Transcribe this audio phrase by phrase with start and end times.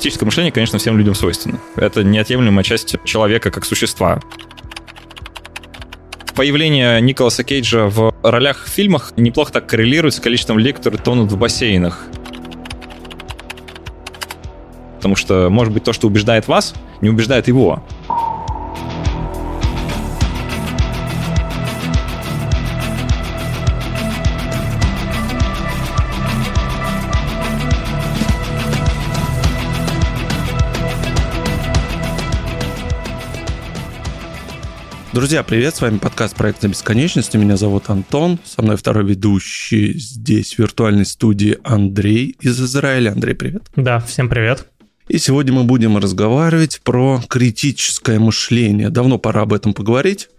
[0.00, 1.60] критическое мышление, конечно, всем людям свойственно.
[1.76, 4.18] Это неотъемлемая часть человека как существа.
[6.34, 11.30] Появление Николаса Кейджа в ролях в фильмах неплохо так коррелирует с количеством людей, которые тонут
[11.30, 12.06] в бассейнах.
[14.96, 16.72] Потому что, может быть, то, что убеждает вас,
[17.02, 17.84] не убеждает его.
[35.20, 37.36] Друзья, привет, с вами подкаст «Проект на бесконечности».
[37.36, 43.10] Меня зовут Антон, со мной второй ведущий здесь в виртуальной студии Андрей из Израиля.
[43.10, 43.64] Андрей, привет.
[43.76, 44.66] Да, всем привет.
[45.08, 48.88] И сегодня мы будем разговаривать про критическое мышление.
[48.88, 50.30] Давно пора об этом поговорить.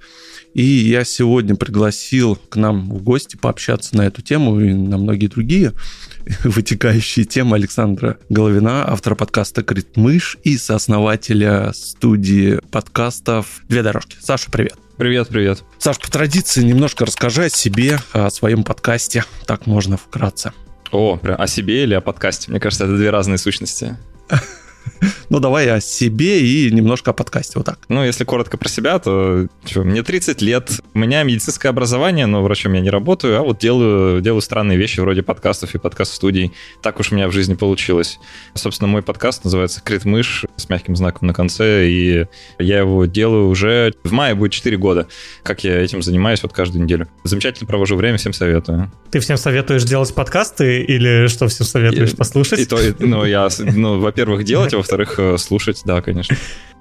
[0.53, 5.27] И я сегодня пригласил к нам в гости пообщаться на эту тему и на многие
[5.27, 5.71] другие
[6.43, 14.17] вытекающие темы Александра Головина, автора подкаста «Критмыш» и сооснователя студии подкастов «Две дорожки».
[14.19, 14.75] Саша, привет.
[14.97, 15.63] Привет, привет.
[15.79, 19.23] Саш, по традиции немножко расскажи о себе, о своем подкасте.
[19.47, 20.53] Так можно вкратце.
[20.91, 22.51] О, о себе или о подкасте?
[22.51, 23.97] Мне кажется, это две разные сущности.
[25.29, 27.79] Ну, давай о себе и немножко о подкасте, вот так.
[27.87, 32.43] Ну, если коротко про себя, то что, мне 30 лет, у меня медицинское образование, но
[32.43, 36.51] врачом я не работаю, а вот делаю, делаю странные вещи вроде подкастов и подкаст-студий.
[36.81, 38.19] Так уж у меня в жизни получилось.
[38.55, 42.25] Собственно, мой подкаст называется «Крит мышь» с мягким знаком на конце, и
[42.59, 45.07] я его делаю уже в мае будет 4 года,
[45.43, 47.07] как я этим занимаюсь вот каждую неделю.
[47.23, 48.91] Замечательно провожу время, всем советую.
[49.11, 52.59] Ты всем советуешь делать подкасты или что всем советуешь послушать?
[52.59, 56.35] И то, и, ну, я, ну, во-первых, делать, во-вторых, э, слушать, да, конечно.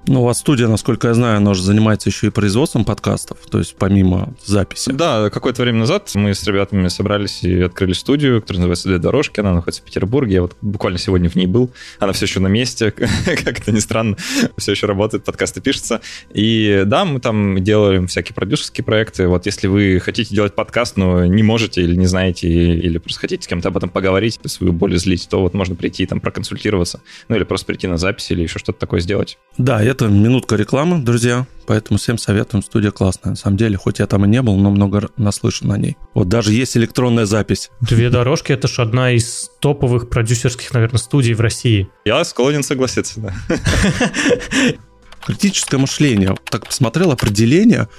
[0.07, 3.59] Ну, у вас студия, насколько я знаю, она же занимается еще и производством подкастов, то
[3.59, 4.91] есть помимо записи.
[4.91, 9.39] Да, какое-то время назад мы с ребятами собрались и открыли студию, которая называется «Две дорожки»,
[9.39, 12.47] она находится в Петербурге, я вот буквально сегодня в ней был, она все еще на
[12.47, 14.17] месте, как это ни странно,
[14.57, 16.01] все еще работает, подкасты пишутся.
[16.33, 21.25] И да, мы там делаем всякие продюсерские проекты, вот если вы хотите делать подкаст, но
[21.27, 24.95] не можете или не знаете, или просто хотите с кем-то об этом поговорить, свою боль
[24.95, 28.57] излить, то вот можно прийти там проконсультироваться, ну или просто прийти на запись или еще
[28.57, 29.37] что-то такое сделать.
[29.59, 33.31] Да, это минутка рекламы, друзья, поэтому всем советуем, студия классная.
[33.31, 35.97] На самом деле, хоть я там и не был, но много наслышан о ней.
[36.13, 37.69] Вот даже есть электронная запись.
[37.81, 41.89] Две дорожки— это же одна из топовых продюсерских, наверное, студий в России.
[42.05, 43.33] Я склонен согласиться, да.
[45.25, 46.35] Критическое мышление.
[46.49, 47.89] Так посмотрел определение,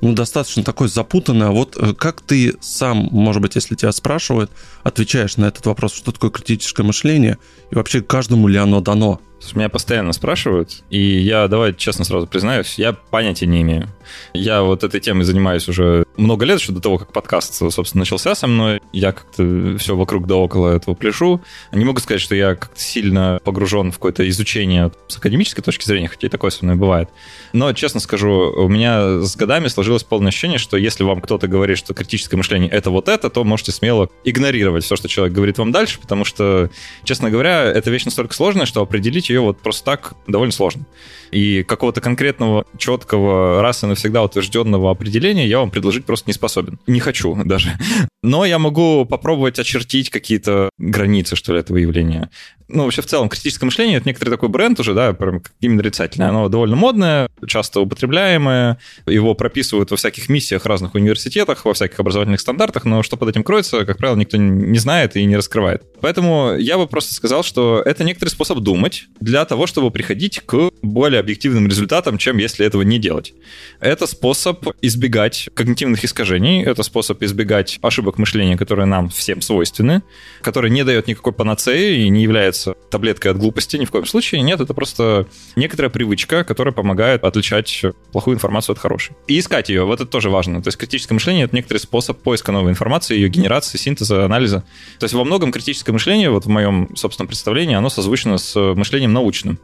[0.00, 1.48] ну, достаточно такое запутанное.
[1.48, 4.50] Вот э, как ты сам, может быть, если тебя спрашивают,
[4.84, 7.38] отвечаешь на этот вопрос, что такое критическое мышление,
[7.70, 9.20] и вообще каждому ли оно дано?
[9.54, 13.88] Меня постоянно спрашивают, и я, давай честно сразу признаюсь, я понятия не имею.
[14.34, 18.34] Я вот этой темой занимаюсь уже много лет, еще до того, как подкаст, собственно, начался
[18.34, 18.80] со мной.
[18.92, 21.40] Я как-то все вокруг да около этого пляшу.
[21.72, 26.08] Не могу сказать, что я как-то сильно погружен в какое-то изучение с академической точки зрения,
[26.08, 27.08] хотя и такое со мной бывает.
[27.52, 31.78] Но, честно скажу, у меня с годами сложилось полное ощущение, что если вам кто-то говорит,
[31.78, 35.72] что критическое мышление— это вот это, то можете смело игнорировать все, что человек говорит вам
[35.72, 36.70] дальше, потому что,
[37.04, 40.86] честно говоря, эта вещь настолько сложная, что определить ее вот просто так довольно сложно.
[41.30, 46.78] И какого-то конкретного, четкого, раз и навсегда утвержденного определения я вам предложить просто не способен.
[46.86, 47.78] Не хочу даже.
[48.22, 52.30] Но я могу попробовать очертить какие-то границы, что ли, этого явления.
[52.68, 56.28] Ну, вообще, в целом, критическое мышление— это некоторый такой бренд уже, да, прям именно нарицательное.
[56.28, 58.78] Оно довольно модное, часто употребляемое.
[59.06, 63.42] Его прописывают во всяких миссиях разных университетах, во всяких образовательных стандартах, но что под этим
[63.42, 65.82] кроется, как правило, никто не знает и не раскрывает.
[66.00, 70.70] Поэтому я бы просто сказал, что это некоторый способ думать для того, чтобы приходить к
[70.82, 73.34] более объективным результатом, чем если этого не делать.
[73.80, 80.02] Это способ избегать когнитивных искажений, это способ избегать ошибок мышления, которые нам всем свойственны,
[80.42, 84.42] который не дает никакой панацеи и не является таблеткой от глупости ни в коем случае.
[84.42, 89.16] Нет, это просто некоторая привычка, которая помогает отличать плохую информацию от хорошей.
[89.26, 90.62] И искать ее, вот это тоже важно.
[90.62, 94.64] То есть критическое мышление— это некоторый способ поиска новой информации, ее генерации, синтеза, анализа.
[94.98, 99.07] То есть во многом критическое мышление, вот в моем собственном представлении, оно созвучно с мышлением
[99.12, 99.58] научным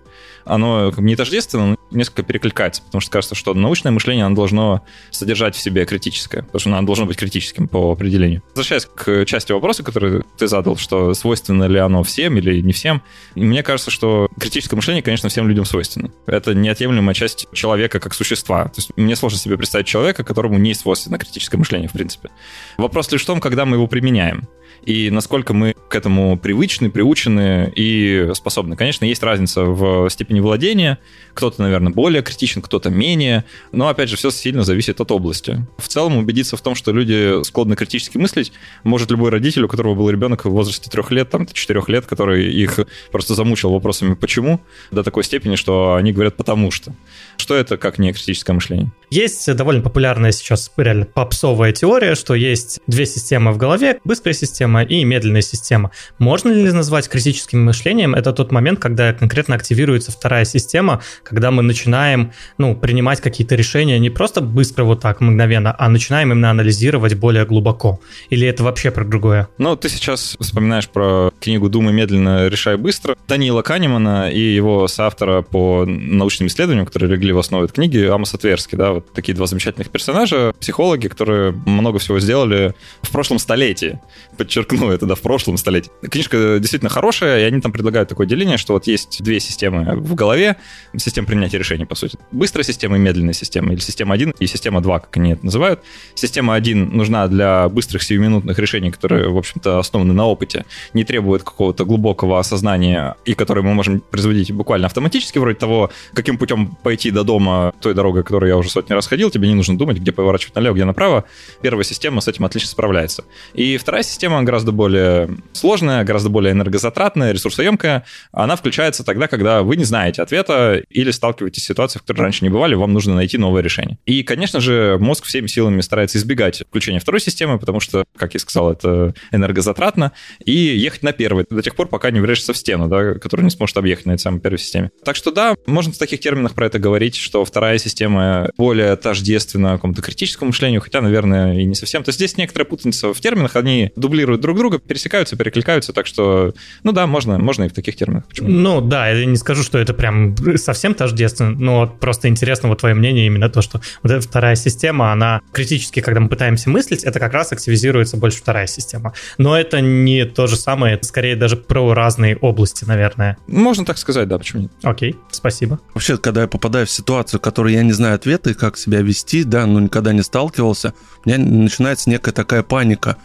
[0.44, 5.55] оно не тождественно, но несколько перекликается, потому что кажется, что научное мышление, оно должно содержать
[5.55, 8.43] в себе критическое, потому что оно должно быть критическим по определению.
[8.50, 13.02] Возвращаясь к части вопроса, который ты задал, что свойственно ли оно всем или не всем,
[13.35, 16.11] мне кажется, что критическое мышление, конечно, всем людям свойственно.
[16.26, 18.64] Это неотъемлемая часть человека как существа.
[18.64, 22.31] То есть мне сложно себе представить человека, которому не свойственно критическое мышление, в принципе.
[22.76, 24.49] Вопрос лишь в том, когда мы его применяем
[24.85, 28.76] и насколько мы к этому привычны, приучены и способны.
[28.76, 30.99] Конечно, есть разница в степени владения.
[31.35, 33.45] Кто-то, наверное, более критичен, кто-то менее.
[33.73, 35.67] Но, опять же, все сильно зависит от области.
[35.79, 38.53] В целом, убедиться в том, что люди склонны критически мыслить,
[38.85, 42.53] может любой родитель, у которого был ребенок в возрасте трех лет, там, четырех лет, который
[42.53, 42.79] их
[43.11, 44.61] просто замучил вопросами «почему?»
[44.91, 46.95] до такой степени, что они говорят «потому что».
[47.37, 48.91] Что это как не критическое мышление?
[49.11, 54.83] Есть довольно популярная сейчас реально попсовая теория, что есть две системы в голове, быстрая система
[54.83, 55.93] и медленная система.
[56.19, 58.15] Можно ли назвать критическим мышлением?
[58.15, 63.99] Это тот момент, когда конкретно активируется вторая система, когда мы начинаем ну, принимать какие-то решения
[63.99, 68.01] не просто быстро вот так, мгновенно, а начинаем именно анализировать более глубоко.
[68.31, 69.49] Или это вообще про другое?
[69.59, 75.43] Ну, ты сейчас вспоминаешь про книгу «Думай медленно, решай быстро» Даниила Канемана и его соавтора
[75.43, 79.47] по научным исследованиям, которые легли в основу этой книги, Амоса Тверски, да, вот такие два
[79.47, 83.99] замечательных персонажа, психологи, которые много всего сделали в прошлом столетии.
[84.37, 85.91] Подчеркну это, да, в прошлом столетии.
[86.03, 90.15] Книжка действительно хорошая, и они там предлагают такое деление, что вот есть две системы в
[90.15, 90.56] голове,
[90.97, 92.19] система принятия решений, по сути.
[92.31, 95.81] Быстрая система и медленная система, или система 1 и система 2, как они это называют.
[96.15, 101.43] Система 1 нужна для быстрых сиюминутных решений, которые, в общем-то, основаны на опыте, не требуют
[101.43, 107.13] какого-то глубокого осознания, и которые мы можем производить буквально автоматически, вроде того, каким путем пойти
[107.14, 110.12] до дома той дорогой, которую я уже сотни раз ходил, тебе не нужно думать, где
[110.12, 111.25] поворачивать налево, где направо.
[111.62, 113.25] Первая система с этим отлично справляется.
[113.55, 118.05] И вторая система гораздо более сложная, гораздо более энергозатратная, ресурсоемкая.
[118.32, 122.44] Она включается тогда, когда вы не знаете ответа или сталкиваетесь с ситуацией, в которой раньше
[122.44, 123.99] не бывали, вам нужно найти новое решение.
[124.06, 128.40] И, конечно же, мозг всеми силами старается избегать включения второй системы, потому что, как я
[128.40, 130.12] сказал, это энергозатратно,
[130.44, 133.50] и ехать на первой до тех пор, пока не врежешься в стену, да, которую не
[133.50, 134.90] сможет объехать на этой самой первой системе.
[135.05, 139.73] Так что да, можно в таких терминах про это говорить, что вторая система более тождественна
[139.73, 142.03] какому-то критическому мышлению, хотя, наверное, и не совсем.
[142.05, 146.55] То есть здесь некоторая путаница в терминах, они дублируют друг друга, пересекаются, перекликаются, так что,
[146.83, 148.27] ну да, можно, можно и в таких терминах.
[148.29, 148.49] Почему?
[148.49, 152.95] Ну да, я не скажу, что это прям совсем тождественно, но просто интересно вот твое
[152.95, 157.19] мнение именно то, что вот эта вторая система, она критически, когда мы пытаемся мыслить, это
[157.19, 159.15] как раз активизируется больше вторая система.
[159.39, 163.37] Но это не то же самое, это скорее даже про разные области, наверное.
[163.47, 164.73] Можно так сказать, да, почему нет.
[164.83, 165.81] Окей, спасибо.
[165.95, 169.67] Вообще, когда я попадаю в ситуацию, которой я не знаю ответа как себя вести, да,
[169.67, 170.94] но никогда не сталкивался,
[171.25, 173.17] у меня начинается некая такая паника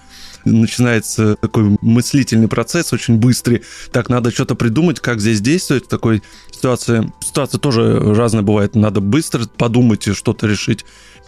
[0.45, 3.63] начинается такой мыслительный процесс очень быстрый.
[3.92, 7.12] Так, надо что-то придумать, как здесь действовать в такой ситуации.
[7.21, 8.75] Ситуация тоже разная бывает.
[8.75, 10.86] Надо быстро подумать и что-то решить.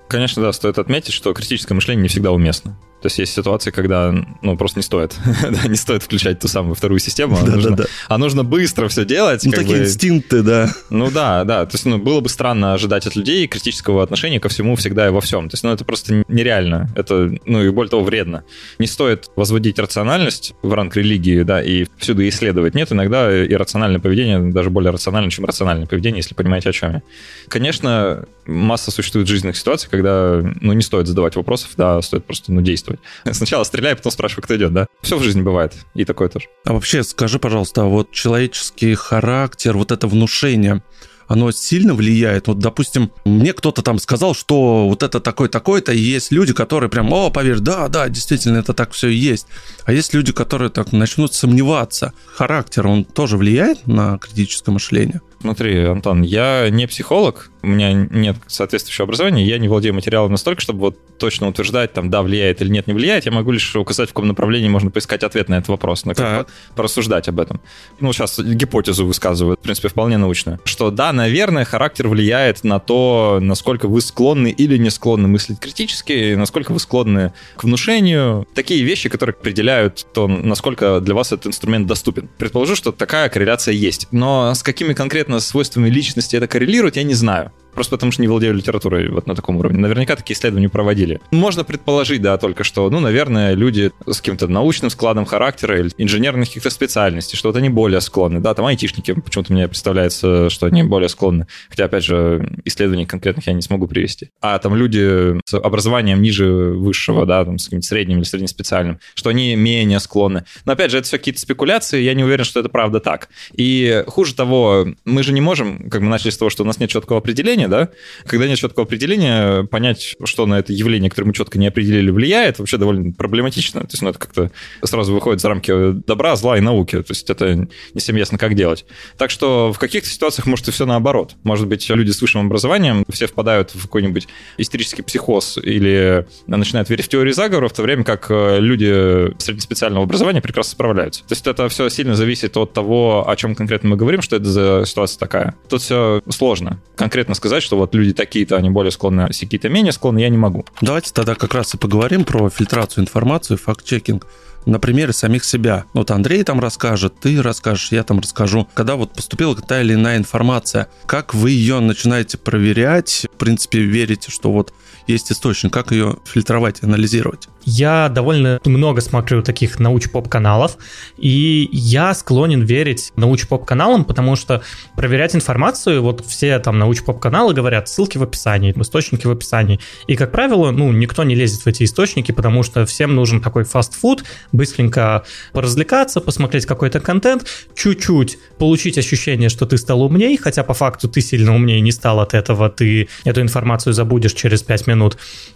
[0.07, 2.77] Конечно, да, стоит отметить, что критическое мышление не всегда уместно.
[3.01, 5.15] То есть есть ситуации, когда ну, просто не стоит.
[5.68, 7.89] не стоит включать ту самую вторую систему, а, да, нужно, да, да.
[8.07, 9.44] а нужно быстро все делать.
[9.44, 9.83] Ну, такие бы...
[9.83, 10.69] инстинкты, да.
[10.92, 11.65] Ну да, да.
[11.65, 15.09] То есть ну, было бы странно ожидать от людей критического отношения ко всему всегда и
[15.09, 15.50] во всем.
[15.50, 16.89] То есть ну, это просто нереально.
[16.95, 18.44] Это, ну и более того, вредно.
[18.77, 22.75] Не стоит возводить рациональность в ранг религии, да, и всюду исследовать.
[22.75, 27.01] Нет, иногда иррациональное поведение даже более рационально, чем рациональное поведение, если понимаете, о чем я.
[27.47, 32.62] Конечно, масса существует жизненных ситуаций, когда ну, не стоит задавать вопросов, да, стоит просто ну,
[32.62, 33.38] действовать действовать.
[33.38, 34.88] Сначала стреляй, потом спрашивай, кто идет, да?
[35.01, 36.47] Все в жизни бывает, и такое тоже.
[36.65, 40.83] А вообще, скажи, пожалуйста, а вот человеческий характер, вот это внушение,
[41.27, 42.47] оно сильно влияет.
[42.47, 47.11] Вот, допустим, мне кто-то там сказал, что вот это такой-такой-то, и есть люди, которые прям,
[47.13, 49.47] о, поверь, да, да, действительно, это так все и есть.
[49.85, 52.13] А есть люди, которые так начнут сомневаться.
[52.25, 55.21] Характер, он тоже влияет на критическое мышление?
[55.41, 60.61] Смотри, Антон, я не психолог, у меня нет соответствующего образования, я не владею материалом настолько,
[60.61, 63.25] чтобы вот точно утверждать, там, да, влияет или нет, не влияет.
[63.25, 66.47] Я могу лишь указать, в каком направлении можно поискать ответ на этот вопрос, на как
[66.75, 67.61] порассуждать об этом.
[67.99, 73.39] Ну, сейчас гипотезу высказываю, в принципе, вполне научную, что да, наверное, характер влияет на то,
[73.42, 78.47] насколько вы склонны или не склонны мыслить критически, насколько вы склонны к внушению.
[78.56, 82.30] Такие вещи, которые определяют то, насколько для вас этот инструмент доступен.
[82.37, 84.07] Предположу, что такая корреляция есть.
[84.11, 87.52] Но с какими конкретно свойствами личности это коррелирует, я не знаю.
[87.73, 89.80] Просто потому что не владею литературой вот на таком уровне.
[89.80, 91.19] Наверняка такие исследования проводили.
[91.31, 96.47] Можно предположить, да, только что, ну, наверное, люди с каким-то научным складом характера или инженерных
[96.47, 98.40] каких-то специальностей, что вот они более склонны.
[98.40, 101.47] Да, там айтишники, почему-то мне представляется, что они более склонны.
[101.69, 104.30] Хотя, опять же, исследований конкретных я не смогу привести.
[104.42, 109.30] А там люди с образованием ниже высшего, да, там с каким-то средним или среднеспециальным, что
[109.30, 110.45] они менее склонны.
[110.66, 113.30] Но, опять же, это все какие-то спекуляции, я не уверен, что это правда так.
[113.54, 116.80] И хуже того, мы же не можем, как мы начали с того, что у нас
[116.80, 117.89] нет четкого определения, определения, да,
[118.25, 122.59] когда нет четкого определения, понять, что на это явление, которое мы четко не определили, влияет,
[122.59, 123.81] вообще довольно проблематично.
[123.81, 124.51] То есть, ну, это как-то
[124.83, 127.01] сразу выходит за рамки добра, зла и науки.
[127.01, 128.85] То есть, это не всем ясно, как делать.
[129.18, 131.35] Так что в каких-то ситуациях может и все наоборот.
[131.44, 134.27] Может быть, люди с высшим образованием все впадают в какой-нибудь
[134.57, 140.03] истерический психоз или начинают верить в теории заговора, в то время как э, люди среднеспециального
[140.06, 141.21] образования прекрасно справляются.
[141.21, 144.45] То есть это все сильно зависит от того, о чем конкретно мы говорим, что это
[144.45, 145.56] за ситуация такая.
[145.69, 146.81] Тут все сложно.
[146.95, 150.37] Конкретно сказать, что вот люди такие-то, они более склонны, а какие-то менее склонны, я не
[150.37, 150.65] могу.
[150.79, 154.27] Давайте тогда как раз и поговорим про фильтрацию информации, факт-чекинг
[154.65, 155.85] на примере самих себя.
[155.93, 158.67] Вот Андрей там расскажет, ты расскажешь, я там расскажу.
[158.73, 164.31] Когда вот поступила та или иная информация, как вы ее начинаете проверять, в принципе, верите,
[164.31, 164.73] что вот
[165.11, 167.47] есть источник, как ее фильтровать, анализировать?
[167.63, 170.77] Я довольно много смотрю таких науч-поп-каналов,
[171.18, 174.61] и я склонен верить науч-поп-каналам, потому что
[174.95, 179.80] проверять информацию, вот все там науч-поп-каналы говорят, ссылки в описании, источники в описании.
[180.07, 183.63] И, как правило, ну, никто не лезет в эти источники, потому что всем нужен такой
[183.63, 190.73] фастфуд, быстренько поразвлекаться, посмотреть какой-то контент, чуть-чуть получить ощущение, что ты стал умней, хотя по
[190.73, 195.00] факту ты сильно умнее не стал от этого, ты эту информацию забудешь через 5 минут.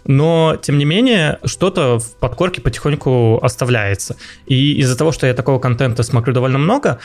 [0.04, 4.16] Но, тем не менее, что-то в подкорке потихоньку оставляется.
[4.46, 6.98] И из-за того, что я такого контента смотрю довольно много,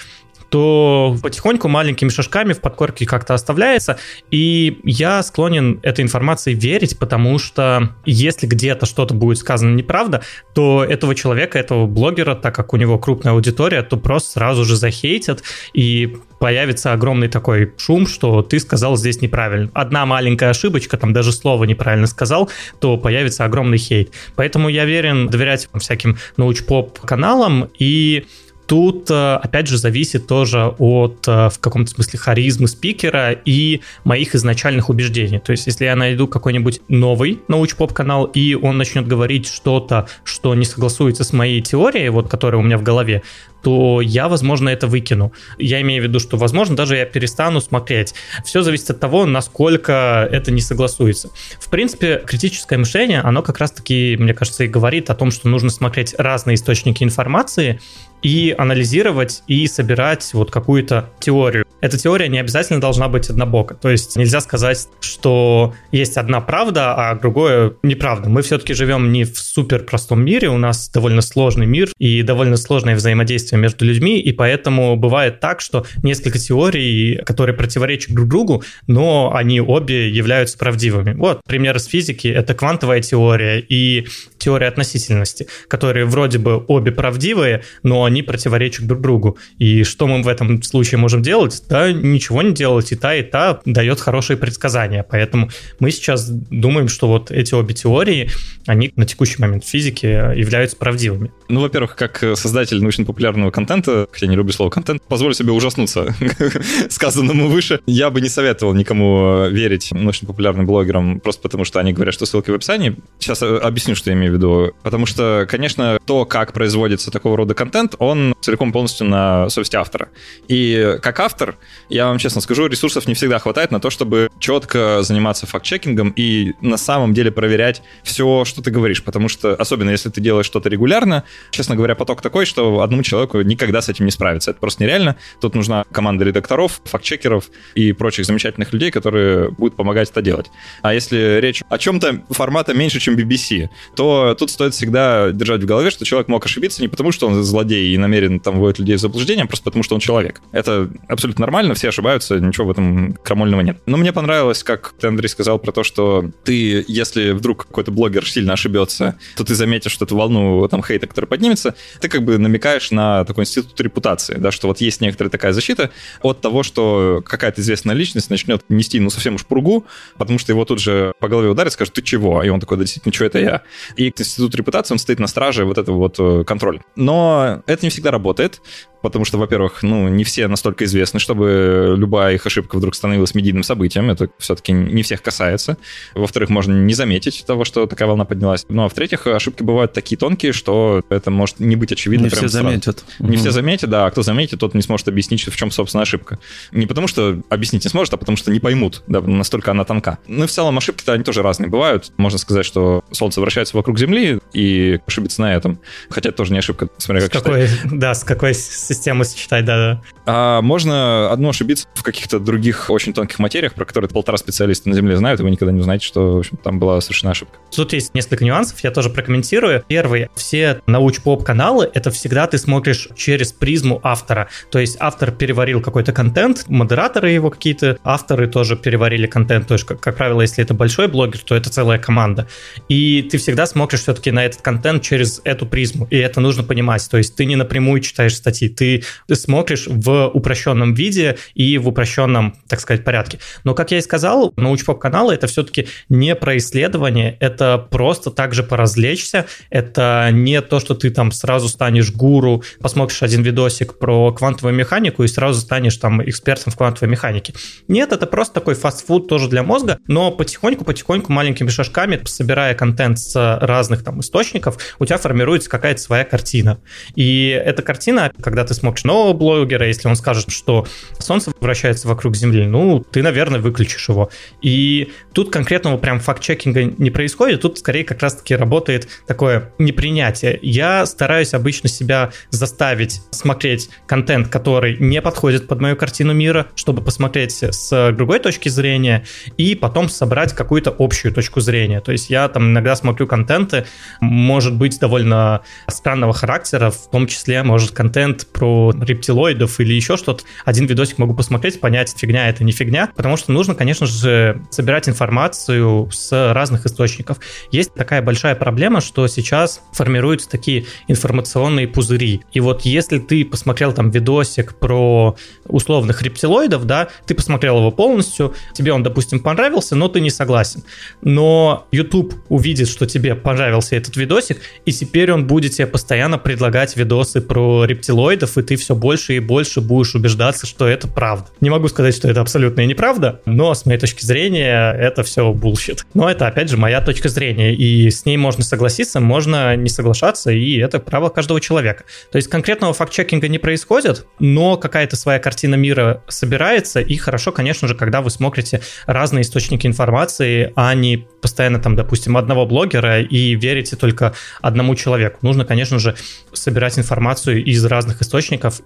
[0.51, 3.97] то потихоньку маленькими шажками в подкорке как-то оставляется.
[4.31, 10.83] И я склонен этой информации верить, потому что если где-то что-то будет сказано неправда, то
[10.83, 15.41] этого человека, этого блогера, так как у него крупная аудитория, то просто сразу же захейтят
[15.73, 19.71] и появится огромный такой шум, что ты сказал здесь неправильно.
[19.73, 22.49] Одна маленькая ошибочка, там даже слово неправильно сказал,
[22.81, 24.11] то появится огромный хейт.
[24.35, 28.25] Поэтому я верен доверять всяким научпоп каналам и
[28.71, 34.33] Тут, э, опять же, зависит тоже от, э, в каком-то смысле, харизмы спикера и моих
[34.33, 35.39] изначальных убеждений.
[35.39, 40.63] То есть, если я найду какой-нибудь новый науч-поп-канал, и он начнет говорить что-то, что не
[40.63, 43.23] согласуется с моей теорией, вот, которая у меня в голове,
[43.61, 45.33] то я, возможно, это выкину.
[45.57, 48.13] Я имею в виду, что, возможно, даже я перестану смотреть.
[48.45, 51.29] Все зависит от того, насколько это не согласуется.
[51.59, 55.69] В принципе, критическое мышление, оно как раз-таки, мне кажется, и говорит о том, что нужно
[55.69, 57.79] смотреть разные источники информации,
[58.21, 61.65] и анализировать и собирать вот какую-то теорию.
[61.81, 63.73] Эта теория не обязательно должна быть однобока.
[63.73, 68.29] То есть нельзя сказать, что есть одна правда, а другое неправда.
[68.29, 72.57] Мы все-таки живем не в супер простом мире, у нас довольно сложный мир и довольно
[72.57, 78.63] сложное взаимодействие между людьми, и поэтому бывает так, что несколько теорий, которые противоречат друг другу,
[78.85, 81.13] но они обе являются правдивыми.
[81.13, 87.63] Вот пример из физики— это квантовая теория и теория относительности, которые вроде бы обе правдивые,
[87.81, 89.37] но они противоречат друг другу.
[89.57, 91.63] И что мы в этом случае можем делать?
[91.69, 92.91] Да, ничего не делать.
[92.91, 95.05] И та, и та дает хорошие предсказания.
[95.09, 95.49] Поэтому
[95.79, 98.29] мы сейчас думаем, что вот эти обе теории,
[98.67, 101.31] они на текущий момент в физике являются правдивыми.
[101.49, 106.13] Ну, во-первых, как создатель научно-популярного контента, хотя не люблю слово контент, позволю себе ужаснуться
[106.89, 107.79] сказанному выше.
[107.85, 112.51] Я бы не советовал никому верить научно-популярным блогерам, просто потому что они говорят, что ссылки
[112.51, 112.97] в описании.
[113.19, 114.71] Сейчас э, объясню, что я имею в виду.
[114.83, 120.09] Потому что, конечно, то, как производится такого рода контент, он целиком полностью на совести автора.
[120.47, 125.03] И как автор, я вам честно скажу, ресурсов не всегда хватает на то, чтобы четко
[125.03, 129.03] заниматься факт-чекингом и на самом деле проверять все, что ты говоришь.
[129.03, 133.41] Потому что, особенно если ты делаешь что-то регулярно, честно говоря, поток такой, что одному человеку
[133.41, 134.49] никогда с этим не справиться.
[134.49, 135.15] Это просто нереально.
[135.39, 140.49] Тут нужна команда редакторов, факт-чекеров и прочих замечательных людей, которые будут помогать это делать.
[140.81, 145.65] А если речь о чем-то формата меньше, чем BBC, то тут стоит всегда держать в
[145.67, 148.95] голове, что человек мог ошибиться не потому, что он злодей и намеренно там вводит людей
[148.95, 150.41] в заблуждение, просто потому, что он человек.
[150.51, 153.77] Это абсолютно нормально, все ошибаются, ничего в этом крамольного нет.
[153.85, 158.27] Но мне понравилось, как ты, Андрей, сказал про то, что ты, если вдруг какой-то блогер
[158.27, 162.37] сильно ошибется, то ты заметишь что эту волну там хейта, которая поднимется, ты как бы
[162.37, 167.21] намекаешь на такой институт репутации, да, что вот есть некоторая такая защита от того, что
[167.25, 169.85] какая-то известная личность начнет нести, ну, совсем уж пругу,
[170.17, 172.41] потому что его тут же по голове ударят, скажут, ты чего?
[172.43, 173.61] И он такой, да, действительно, что это я?
[173.95, 176.81] И институт репутации, он стоит на страже вот этого вот э, контроля.
[176.95, 178.61] Но это не всегда работает
[179.01, 183.63] потому что, во-первых, ну, не все настолько известны, чтобы любая их ошибка вдруг становилась медийным
[183.63, 185.77] событием, это все-таки не всех касается.
[186.13, 188.65] Во-вторых, можно не заметить того, что такая волна поднялась.
[188.69, 192.25] Ну, а в-третьих, ошибки бывают такие тонкие, что это может не быть очевидно.
[192.25, 192.57] Не все сразу.
[192.57, 193.03] заметят.
[193.19, 193.37] Не угу.
[193.37, 196.39] все заметят, да, а кто заметит, тот не сможет объяснить, в чем, собственно, ошибка.
[196.71, 200.19] Не потому что объяснить не сможет, а потому что не поймут, да, настолько она тонка.
[200.27, 202.11] Ну, и в целом ошибки-то они тоже разные бывают.
[202.17, 205.79] Можно сказать, что Солнце вращается вокруг Земли, и ошибиться на этом.
[206.09, 208.53] Хотя это тоже не ошибка, смотря как с какой, Да, с какой
[208.93, 210.01] системы сочетать, да-да.
[210.25, 214.95] А можно одно ошибиться в каких-то других очень тонких материях, про которые полтора специалиста на
[214.95, 217.57] Земле знают, и вы никогда не узнаете, что в общем, там была совершена ошибка.
[217.75, 219.83] Тут есть несколько нюансов, я тоже прокомментирую.
[219.87, 224.49] Первый, все науч-поп-каналы, это всегда ты смотришь через призму автора.
[224.69, 229.67] То есть автор переварил какой-то контент, модераторы его какие-то, авторы тоже переварили контент.
[229.67, 232.47] То есть, как, как правило, если это большой блогер, то это целая команда.
[232.89, 237.07] И ты всегда смотришь все-таки на этот контент через эту призму, и это нужно понимать.
[237.09, 242.55] То есть ты не напрямую читаешь статьи, ты, смотришь в упрощенном виде и в упрощенном,
[242.67, 243.37] так сказать, порядке.
[243.63, 249.45] Но, как я и сказал, научпоп-каналы— это все-таки не про исследование, это просто также поразвлечься,
[249.69, 255.23] это не то, что ты там сразу станешь гуру, посмотришь один видосик про квантовую механику
[255.23, 257.53] и сразу станешь там экспертом в квантовой механике.
[257.87, 263.59] Нет, это просто такой фастфуд тоже для мозга, но потихоньку-потихоньку маленькими шажками, собирая контент с
[263.61, 266.79] разных там источников, у тебя формируется какая-то своя картина.
[267.13, 270.87] И эта картина, когда ты смотришь нового блогера, если он скажет, что
[271.19, 274.29] Солнце вращается вокруг Земли, ну, ты, наверное, выключишь его.
[274.61, 280.59] И тут конкретного прям факт-чекинга не происходит, тут скорее как раз-таки работает такое непринятие.
[280.61, 287.01] Я стараюсь обычно себя заставить смотреть контент, который не подходит под мою картину мира, чтобы
[287.01, 289.25] посмотреть с другой точки зрения,
[289.57, 292.01] и потом собрать какую-то общую точку зрения.
[292.01, 293.85] То есть я там иногда смотрю контенты,
[294.19, 300.43] может быть, довольно странного характера, в том числе, может, контент про рептилоидов или еще что-то.
[300.65, 305.09] Один видосик могу посмотреть, понять, фигня это не фигня, потому что нужно, конечно же, собирать
[305.09, 307.39] информацию с разных источников.
[307.71, 312.41] Есть такая большая проблема, что сейчас формируются такие информационные пузыри.
[312.51, 318.53] И вот если ты посмотрел там видосик про условных рептилоидов, да, ты посмотрел его полностью,
[318.75, 320.83] тебе он, допустим, понравился, но ты не согласен.
[321.23, 326.95] Но YouTube увидит, что тебе понравился этот видосик, и теперь он будет тебе постоянно предлагать
[326.95, 331.47] видосы про рептилоидов, и ты все больше и больше будешь убеждаться, что это правда.
[331.61, 336.05] Не могу сказать, что это абсолютная неправда, но с моей точки зрения это все bullshit.
[336.13, 340.51] Но это, опять же, моя точка зрения, и с ней можно согласиться, можно не соглашаться,
[340.51, 342.03] и это право каждого человека.
[342.31, 347.87] То есть конкретного факт-чекинга не происходит, но какая-то своя картина мира собирается, и хорошо, конечно
[347.87, 353.55] же, когда вы смотрите разные источники информации, а не постоянно там, допустим, одного блогера и
[353.55, 355.39] верите только одному человеку.
[355.41, 356.15] Нужно, конечно же,
[356.53, 358.30] собирать информацию из разных источников,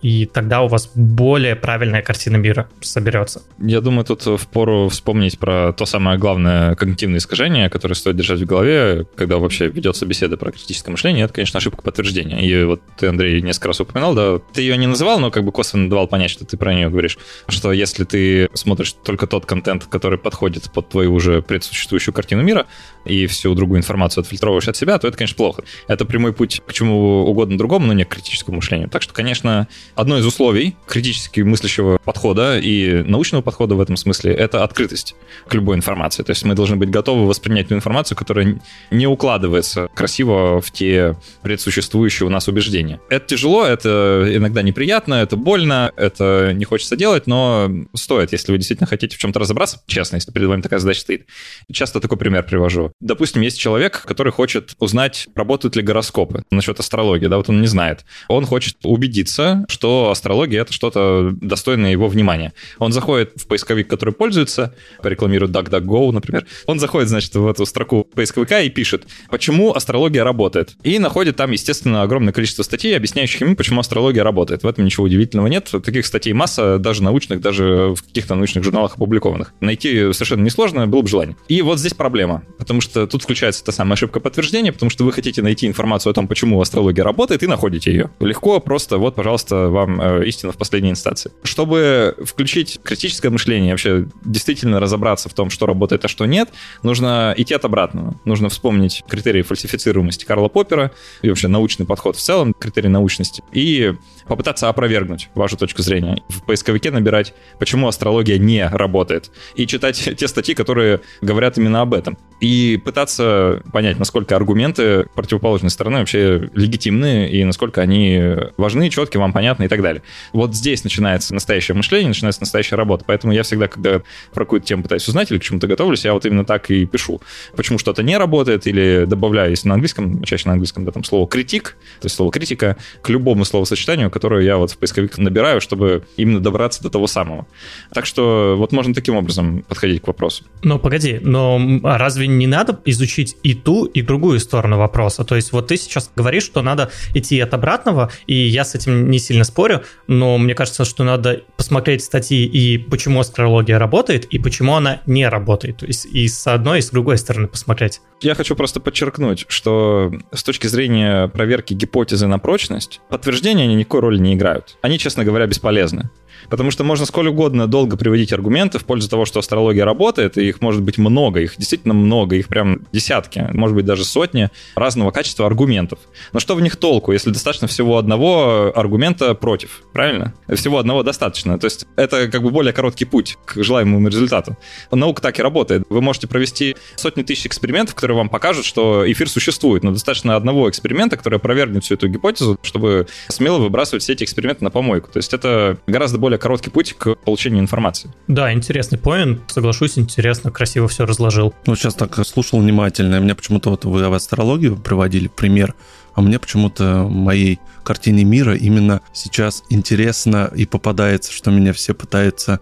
[0.02, 3.42] и тогда у вас более правильная картина мира соберется.
[3.60, 8.42] Я думаю, тут в пору вспомнить про то самое главное когнитивное искажение, которое стоит держать
[8.42, 12.46] в голове, когда вообще ведется беседа про критическое мышление, это, конечно, ошибка подтверждения.
[12.46, 15.52] И вот ты, Андрей, несколько раз упоминал, да, ты ее не называл, но как бы
[15.52, 19.86] косвенно давал понять, что ты про нее говоришь, что если ты смотришь только тот контент,
[19.86, 22.66] который подходит под твою уже предсуществующую картину мира,
[23.06, 25.64] и всю другую информацию отфильтровываешь от себя, то это, конечно, плохо.
[25.88, 28.90] Это прямой путь к чему угодно другому, но не к критическому мышлению.
[28.90, 34.34] Так что, конечно, одно из условий критически мыслящего подхода и научного подхода в этом смысле—
[34.36, 35.16] это открытость
[35.48, 36.24] к любой информации.
[36.24, 41.18] То есть мы должны быть готовы воспринять ту информацию, которая не укладывается красиво в те
[41.42, 43.00] предсуществующие у нас убеждения.
[43.10, 48.58] Это тяжело, это иногда неприятно, это больно, это не хочется делать, но стоит, если вы
[48.58, 51.26] действительно хотите в чем-то разобраться, честно, если перед вами такая задача стоит.
[51.72, 52.92] Часто такой пример привожу.
[53.00, 57.68] Допустим, есть человек, который хочет узнать, работают ли гороскопы насчет астрологии, да, вот он не
[57.68, 58.06] знает.
[58.28, 62.54] Он хочет убедиться, что астрология— это что-то достойное его внимания.
[62.80, 66.46] Он заходит в поисковик, который пользуется, рекламирует DuckDuckGo, например.
[66.66, 70.76] Он заходит, значит, в эту строку поисковика и пишет, почему астрология работает.
[70.84, 74.64] И находит там, естественно, огромное количество статей, объясняющих ему, почему астрология работает.
[74.64, 75.72] В этом ничего удивительного нет.
[75.84, 79.54] Таких статей масса, даже научных, даже в каких-то научных журналах опубликованных.
[79.60, 81.36] Найти совершенно несложно, было бы желание.
[81.48, 85.12] И вот здесь проблема, потому что тут включается та самая ошибка подтверждения, потому что вы
[85.12, 88.10] хотите найти информацию о том, почему астрология работает, и находите ее.
[88.20, 91.32] Легко, просто вот, пожалуйста, вам э, истина в последней инстанции.
[91.44, 96.50] Чтобы включить критическое мышление, вообще действительно разобраться в том, что работает, а что нет,
[96.84, 98.20] нужно идти от обратного.
[98.26, 103.96] Нужно вспомнить критерии фальсифицируемости Карла Поппера и вообще научный подход в целом, критерии научности, и
[104.28, 106.22] попытаться опровергнуть вашу точку зрения.
[106.30, 111.94] В поисковике набирать, почему астрология не работает, и читать те статьи, которые говорят именно об
[111.94, 112.18] этом.
[112.42, 119.32] И пытаться понять, насколько аргументы противоположной стороны вообще легитимны, и насколько они важны, четкие, вам
[119.32, 120.02] понятны и так далее.
[120.34, 123.06] Вот здесь начинается настоящее мышление, начинается настоящая работа.
[123.08, 124.02] Поэтому я всегда, когда
[124.34, 127.22] про какую-то тему пытаюсь узнать или к чему-то готовлюсь, я вот именно так и пишу.
[127.56, 131.28] Почему что-то не работает, или добавляю, если на английском, чаще на английском, да, там слово
[131.28, 136.04] критик, то есть слово критика, к любому словосочетанию, которую я вот в поисковик набираю, чтобы
[136.16, 137.48] именно добраться до того самого.
[137.94, 140.46] Так что вот можно таким образом подходить к вопросу.
[140.64, 145.26] Но погоди, но а разве не надо изучить и ту, и другую сторону вопроса?
[145.26, 149.12] То есть вот ты сейчас говоришь, что надо идти от обратного, и я с этим
[149.12, 154.40] не сильно спорю, но мне кажется, что надо посмотреть статьи и почему астрология работает, и
[154.40, 155.80] почему она не работает.
[155.80, 158.00] То есть и с одной, и с другой стороны посмотреть.
[158.22, 164.00] Я хочу просто подчеркнуть, что с точки зрения проверки гипотезы на прочность, подтверждения они никакой
[164.06, 164.78] роли не играют.
[164.82, 166.10] Они, честно говоря, бесполезны.
[166.50, 170.48] Потому что можно сколь угодно долго приводить аргументы в пользу того, что астрология работает, и
[170.48, 175.12] их может быть много, их действительно много, их прям десятки, может быть даже сотни разного
[175.12, 176.00] качества аргументов.
[176.34, 180.34] Но что в них толку, если достаточно всего одного аргумента против, правильно?
[180.54, 181.58] Всего одного достаточно.
[181.60, 184.58] То есть это как бы более короткий путь к желаемому результату.
[184.92, 185.84] Наука так и работает.
[185.90, 190.70] Вы можете провести сотни тысяч экспериментов, которые вам покажут, что эфир существует, но достаточно одного
[190.70, 195.12] эксперимента, который опровергнет всю эту гипотезу, чтобы смело выбрасывать все эти эксперименты на помойку.
[195.12, 198.10] То есть это гораздо более короткий путь к получению информации.
[198.28, 201.54] Да, интересный поинт, соглашусь, интересно, красиво все разложил.
[201.68, 205.76] Ну, сейчас так слушал внимательно, мне почему-то вот вы в астрологию приводили пример,
[206.16, 212.60] а мне почему-то моей картине мира именно сейчас интересно и попадается, что меня все пытаются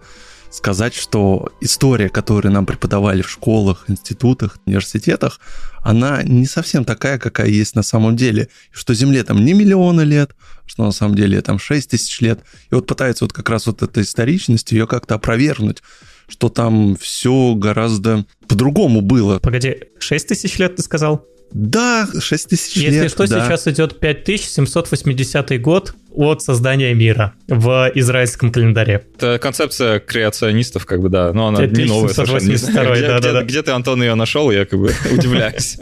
[0.50, 5.40] сказать, что история, которую нам преподавали в школах, институтах, университетах,
[5.80, 8.50] она не совсем такая, какая есть на самом деле.
[8.70, 12.40] Что Земле там не миллионы лет, что на самом деле там 6 тысяч лет.
[12.70, 15.82] И вот пытается вот как раз вот эта историчность ее как-то опровергнуть
[16.26, 19.38] что там все гораздо по-другому было.
[19.40, 21.26] Погоди, 6 тысяч лет ты сказал?
[21.54, 22.92] Да, 6 тысяч лет.
[22.92, 23.46] Если что, да.
[23.46, 29.06] сейчас идет 5780 год от создания мира в израильском календаре.
[29.16, 33.00] Это концепция креационистов, как бы, да, но она не новая совершенно.
[33.00, 33.42] да, да, да.
[33.44, 35.76] Где ты, Антон, ее нашел, я как бы удивляюсь.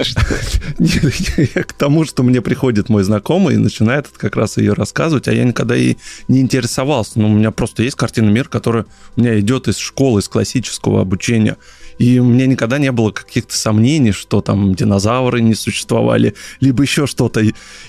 [0.78, 5.32] Я к тому, что мне приходит мой знакомый и начинает как раз ее рассказывать, а
[5.32, 5.96] я никогда и
[6.28, 7.18] не интересовался.
[7.18, 8.84] Но у меня просто есть картина мира, которая
[9.16, 11.56] у меня идет из школы, из классического обучения.
[12.02, 17.06] И у меня никогда не было каких-то сомнений, что там динозавры не существовали, либо еще
[17.06, 17.40] что-то.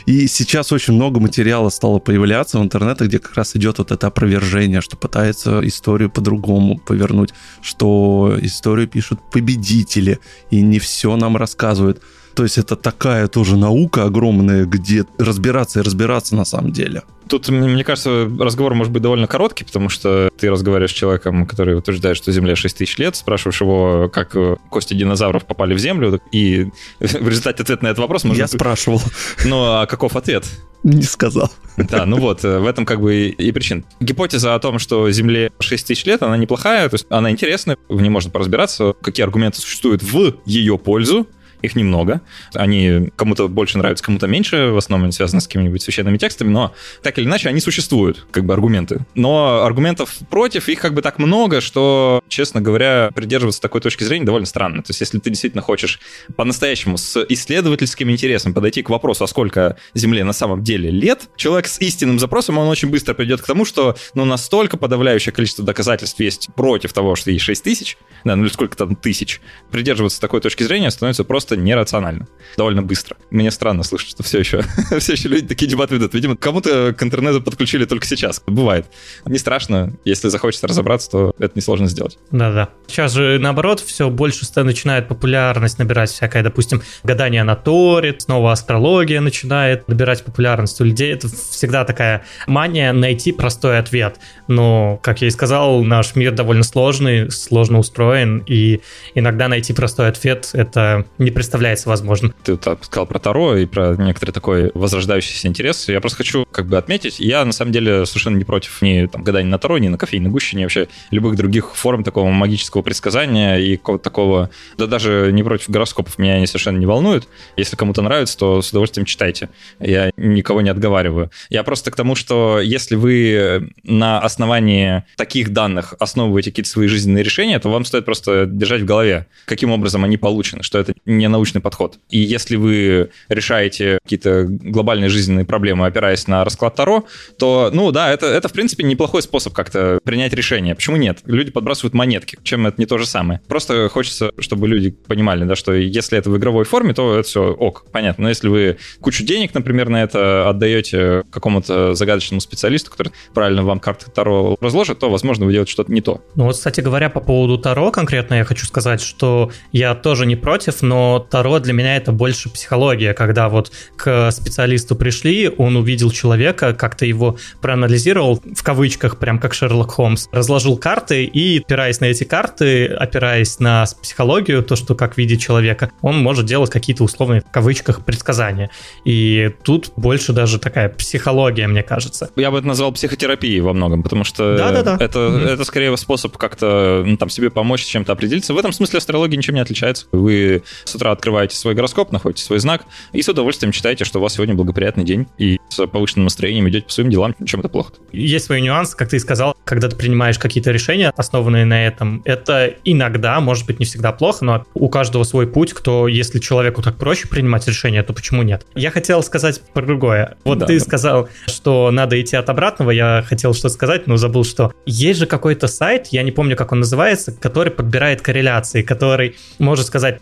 [0.06, 4.06] И сейчас очень много материала стало появляться в интернете, где как раз идет вот это
[4.06, 10.20] опровержение, что пытается историю по-другому повернуть, что историю пишут победители,
[10.52, 12.04] и не все нам рассказывают.
[12.36, 17.04] То есть это такая тоже наука огромная, где разбираться и разбираться на самом деле.
[17.30, 21.78] Тут, мне кажется, разговор может быть довольно короткий, потому что ты разговариваешь с человеком, который
[21.78, 24.36] утверждает, что Земле 6 тысяч лет, спрашиваешь его, как
[24.70, 26.70] кости динозавров попали в Землю, и
[27.00, 28.24] в результате ответ на этот вопрос...
[28.24, 28.40] Может...
[28.40, 29.02] Я спрашивал.
[29.46, 30.46] Ну, а каков ответ?
[30.84, 31.52] Не сказал.
[31.78, 33.84] Да, ну вот, в этом как бы и причина.
[34.00, 38.02] Гипотеза о том, что Земле 6 тысяч лет, она неплохая, то есть она интересная, в
[38.02, 41.28] ней можно поразбираться, какие аргументы существуют в ее пользу,
[41.64, 42.22] их немного.
[42.54, 46.74] Они кому-то больше нравятся, кому-то меньше, в основном они связаны с какими-нибудь священными текстами, но
[47.02, 49.00] так или иначе они существуют, как бы аргументы.
[49.16, 54.26] Но аргументов против их как бы так много, что, честно говоря, придерживаться такой точки зрения
[54.26, 54.84] довольно странно.
[54.84, 56.00] То есть если ты действительно хочешь
[56.36, 61.68] по-настоящему с исследовательским интересом подойти к вопросу, а сколько Земле на самом деле лет, человек
[61.68, 66.20] с истинным запросом, он очень быстро придет к тому, что ну настолько подавляющее количество доказательств
[66.20, 69.40] есть против того, что есть 6 тысяч, да, ну или сколько там тысяч,
[69.72, 72.28] придерживаться такой точки зрения становится просто просто нерационально.
[72.58, 73.18] Довольно быстро.
[73.32, 74.62] Мне странно слышать, что все еще,
[75.00, 76.14] все еще люди такие дебаты ведут.
[76.14, 78.42] Видимо, кому-то к интернету подключили только сейчас.
[78.46, 78.86] Бывает.
[79.26, 79.94] Не страшно.
[80.06, 82.18] Если захочется разобраться, то это несложно сделать.
[82.32, 82.70] Да-да.
[82.88, 89.22] Сейчас же, наоборот, все больше начинает популярность набирать всякое, допустим, гадание на Торе, снова астрология
[89.22, 91.12] начинает набирать популярность у людей.
[91.12, 94.20] Это всегда такая мания найти простой ответ.
[94.48, 98.82] Но, как я и сказал, наш мир довольно сложный, сложно устроен, и
[99.16, 102.34] иногда найти простой ответ— это не представляется возможным.
[102.44, 105.90] Ты вот сказал про Таро и про некоторый такой возрождающийся интерес.
[105.90, 109.24] Я просто хочу как бы отметить, я на самом деле совершенно не против ни там,
[109.24, 113.58] гадания на Таро, ни на кофейной гуще, ни вообще любых других форм такого магического предсказания
[113.58, 117.28] и какого-то такого, да даже не против гороскопов, меня они совершенно не волнуют.
[117.58, 119.50] Если кому-то нравится, то с удовольствием читайте.
[119.82, 121.30] Я никого не отговариваю.
[121.50, 127.22] Я просто к тому, что если вы на основании таких данных основываете какие-то свои жизненные
[127.22, 131.28] решения, то вам стоит просто держать в голове, каким образом они получены, что это не
[131.34, 132.00] научный подход.
[132.10, 137.06] И если вы решаете какие-то глобальные жизненные проблемы, опираясь на расклад Таро,
[137.38, 140.76] то, ну да, это, это в принципе неплохой способ как-то принять решение.
[140.76, 141.20] Почему нет?
[141.26, 143.42] Люди подбрасывают монетки, чем это не то же самое.
[143.48, 147.52] Просто хочется, чтобы люди понимали, да, что если это в игровой форме, то это все
[147.52, 148.24] ок, понятно.
[148.24, 153.80] Но если вы кучу денег, например, на это отдаете какому-то загадочному специалисту, который правильно вам
[153.80, 156.22] карты Таро разложит, то, возможно, вы делаете что-то не то.
[156.36, 160.36] Ну вот, кстати говоря, по поводу Таро конкретно я хочу сказать, что я тоже не
[160.36, 165.76] против, но но Таро для меня это больше психология, когда вот к специалисту пришли, он
[165.76, 172.00] увидел человека, как-то его проанализировал, в кавычках, прям как Шерлок Холмс, разложил карты и, опираясь
[172.00, 177.04] на эти карты, опираясь на психологию, то, что как видит человека, он может делать какие-то
[177.04, 178.72] условные, в кавычках, предсказания.
[179.06, 182.32] И тут больше даже такая психология, мне кажется.
[182.36, 184.98] Я бы это назвал психотерапией во многом, потому что да, да, да.
[185.00, 185.48] Это, mm-hmm.
[185.48, 188.56] это скорее способ как-то ну, там себе помочь чем-то определиться.
[188.56, 190.08] В этом смысле астрология ничем не отличается.
[190.12, 194.22] Вы с утра открываете свой гороскоп, находите свой знак и с удовольствием читаете, что у
[194.22, 197.94] вас сегодня благоприятный день, и с повышенным настроением идете по своим делам, чем это плохо.
[198.12, 202.22] Есть свои нюансы, как ты и сказал, когда ты принимаешь какие-то решения, основанные на этом,
[202.26, 206.82] это иногда, может быть, не всегда плохо, но у каждого свой путь, кто, если человеку
[206.82, 208.66] так проще принимать решения, то почему нет?
[208.76, 210.38] Я хотел сказать про другое.
[210.46, 210.86] Вот да, ты да.
[210.86, 215.26] сказал, что надо идти от обратного, я хотел что сказать, но забыл, что есть же
[215.26, 220.22] какой-то сайт, я не помню, как он называется, который подбирает корреляции, который может сказать,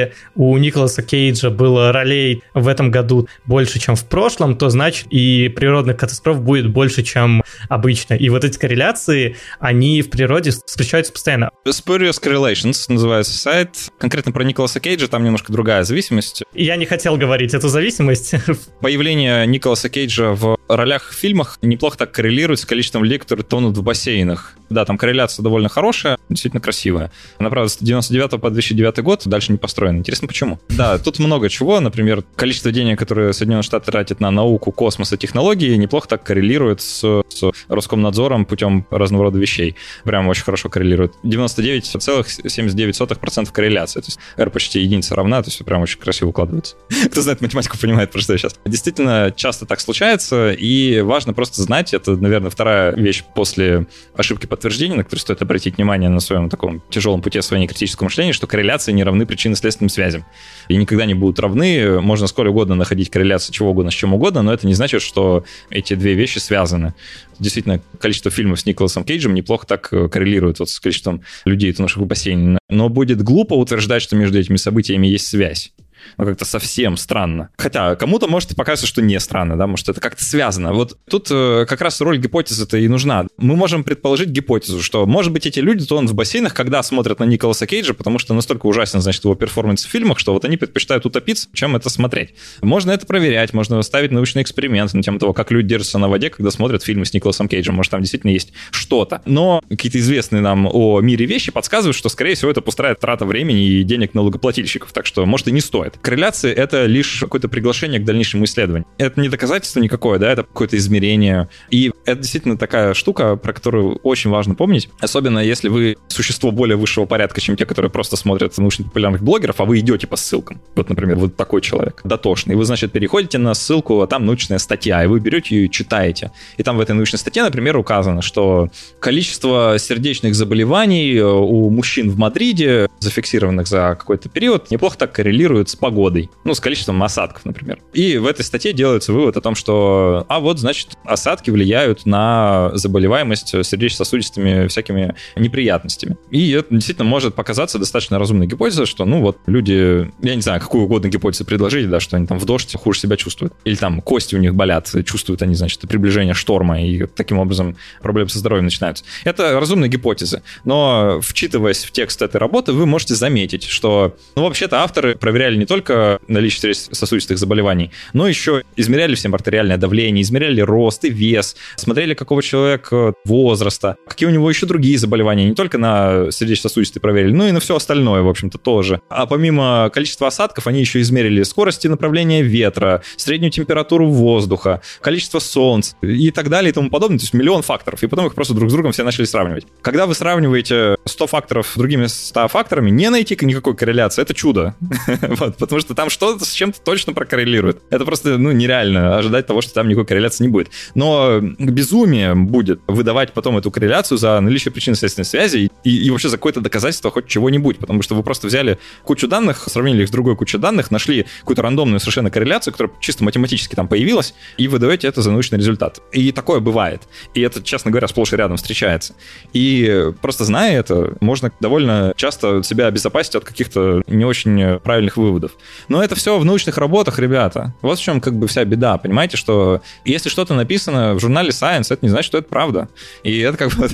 [0.00, 5.06] если у Николаса Кейджа было ролей в этом году больше, чем в прошлом, то значит
[5.10, 8.14] и природных катастроф будет больше, чем обычно.
[8.14, 11.50] И вот эти корреляции, они в природе встречаются постоянно.
[11.66, 13.90] Spurious Correlations называется сайт.
[13.98, 16.42] Конкретно про Николаса Кейджа там немножко другая зависимость.
[16.54, 18.34] Я не хотел говорить эту зависимость.
[18.80, 23.76] Появление Николаса Кейджа в ролях в фильмах неплохо так коррелирует с количеством людей, которые тонут
[23.76, 24.54] в бассейнах.
[24.70, 27.10] Да, там корреляция довольно хорошая, действительно красивая.
[27.38, 29.98] Она, правда, с 99 по 2009 год дальше не построена.
[29.98, 30.60] Интересно, почему?
[30.68, 31.80] Да, тут много чего.
[31.80, 36.80] Например, количество денег, которые Соединенные Штаты тратят на науку, космос и технологии, неплохо так коррелирует
[36.80, 39.74] с, с Роскомнадзором путем разного рода вещей.
[40.04, 41.14] Прям очень хорошо коррелирует.
[41.24, 44.00] 99,79% корреляции.
[44.00, 46.76] То есть R почти единица равна, то есть прям очень красиво укладывается.
[47.10, 48.54] Кто знает математику, понимает, про что я сейчас.
[48.64, 54.94] Действительно, часто так случается, и важно просто знать, это, наверное, вторая вещь после ошибки подтверждения,
[54.94, 58.92] на которую стоит обратить внимание на своем таком тяжелом пути освоения критического мышления, что корреляции
[58.92, 60.26] не равны причинно-следственным связям.
[60.68, 62.02] И никогда не будут равны.
[62.02, 65.44] Можно сколько угодно находить корреляцию чего угодно с чем угодно, но это не значит, что
[65.70, 66.92] эти две вещи связаны.
[67.38, 72.02] Действительно, количество фильмов с Николасом Кейджем неплохо так э, коррелирует вот с количеством людей, тонувших
[72.02, 72.58] в бассейне.
[72.68, 75.72] Но будет глупо утверждать, что между этими событиями есть связь
[76.18, 77.50] ну, как-то совсем странно.
[77.56, 80.72] Хотя кому-то может покажется, что не странно, да, может это как-то связано.
[80.72, 83.26] Вот тут э, как раз роль гипотезы-то и нужна.
[83.36, 87.24] Мы можем предположить гипотезу, что, может быть, эти люди тонут в бассейнах, когда смотрят на
[87.24, 91.06] Николаса Кейджа, потому что настолько ужасен, значит, его перформанс в фильмах, что вот они предпочитают
[91.06, 92.34] утопиться, чем это смотреть.
[92.62, 96.30] Можно это проверять, можно ставить научный эксперимент на тему того, как люди держатся на воде,
[96.30, 97.74] когда смотрят фильмы с Николасом Кейджем.
[97.74, 99.22] Может, там действительно есть что-то.
[99.24, 103.66] Но какие-то известные нам о мире вещи подсказывают, что, скорее всего, это пустая трата времени
[103.66, 104.92] и денег налогоплательщиков.
[104.92, 105.89] Так что, может, и не стоит.
[106.00, 108.86] Корреляция— это лишь какое-то приглашение к дальнейшему исследованию.
[108.98, 111.48] Это не доказательство никакое, да, это какое-то измерение.
[111.70, 116.76] И это действительно такая штука, про которую очень важно помнить, особенно если вы существо более
[116.76, 120.60] высшего порядка, чем те, которые просто смотрят научно-популярных блогеров, а вы идете по ссылкам.
[120.74, 122.54] Вот, например, вот такой человек, дотошный.
[122.54, 126.32] Вы, значит, переходите на ссылку, а там научная статья, и вы берете ее и читаете.
[126.56, 128.68] И там в этой научной статье, например, указано, что
[129.00, 135.68] количество сердечных заболеваний э, у мужчин в Мадриде, зафиксированных за какой-то период, неплохо так коррелирует
[135.68, 136.30] с погодой.
[136.44, 137.80] Ну, с количеством осадков, например.
[137.92, 142.70] И в этой статье делается вывод о том, что, а вот, значит, осадки влияют на
[142.74, 146.16] заболеваемость сердечно-сосудистыми всякими неприятностями.
[146.30, 150.60] И это действительно может показаться достаточно разумной гипотезой, что, ну, вот люди, я не знаю,
[150.60, 153.54] какую угодно гипотезу предложить, да, что они там в дождь хуже себя чувствуют.
[153.64, 158.28] Или там кости у них болят, чувствуют они, значит, приближение шторма, и таким образом проблемы
[158.28, 159.04] со здоровьем начинаются.
[159.24, 160.42] Это разумные гипотезы.
[160.64, 165.66] Но, вчитываясь в текст этой работы, вы можете заметить, что, ну, вообще-то авторы проверяли не
[165.70, 172.14] только наличие сосудистых заболеваний, но еще измеряли всем артериальное давление, измеряли рост и вес, смотрели,
[172.14, 177.46] какого человека возраста, какие у него еще другие заболевания, не только на сердечно-сосудистые проверили, но
[177.46, 179.00] и на все остальное, в общем-то, тоже.
[179.08, 185.38] А помимо количества осадков, они еще измерили скорость и направление ветра, среднюю температуру воздуха, количество
[185.38, 187.18] солнц и так далее и тому подобное.
[187.18, 188.02] То есть миллион факторов.
[188.02, 189.66] И потом их просто друг с другом все начали сравнивать.
[189.82, 194.22] Когда вы сравниваете 100 факторов с другими 100 факторами, не найти никакой корреляции.
[194.22, 194.74] Это чудо.
[195.22, 197.82] вот, потому что там что-то с чем-то точно прокоррелирует.
[197.90, 200.70] Это просто ну, нереально ожидать того, что там никакой корреляции не будет.
[200.94, 206.36] Но безумие будет выдавать потом эту корреляцию за наличие причинно-следственной связи и, и вообще за
[206.36, 210.36] какое-то доказательство хоть чего-нибудь, потому что вы просто взяли кучу данных, сравнили их с другой
[210.36, 215.22] кучей данных, нашли какую-то рандомную совершенно корреляцию, которая чисто математически там появилась, и выдаете это
[215.22, 216.00] за научный результат.
[216.12, 217.02] И такое бывает.
[217.34, 219.14] И это, честно говоря, сплошь и рядом встречается.
[219.52, 225.49] И просто зная это, можно довольно часто себя обезопасить от каких-то не очень правильных выводов.
[225.88, 227.74] Но это все в научных работах, ребята.
[227.82, 231.86] Вот в чем как бы вся беда, понимаете, что если что-то написано в журнале Science,
[231.90, 232.88] это не значит, что это правда.
[233.22, 233.88] И это как бы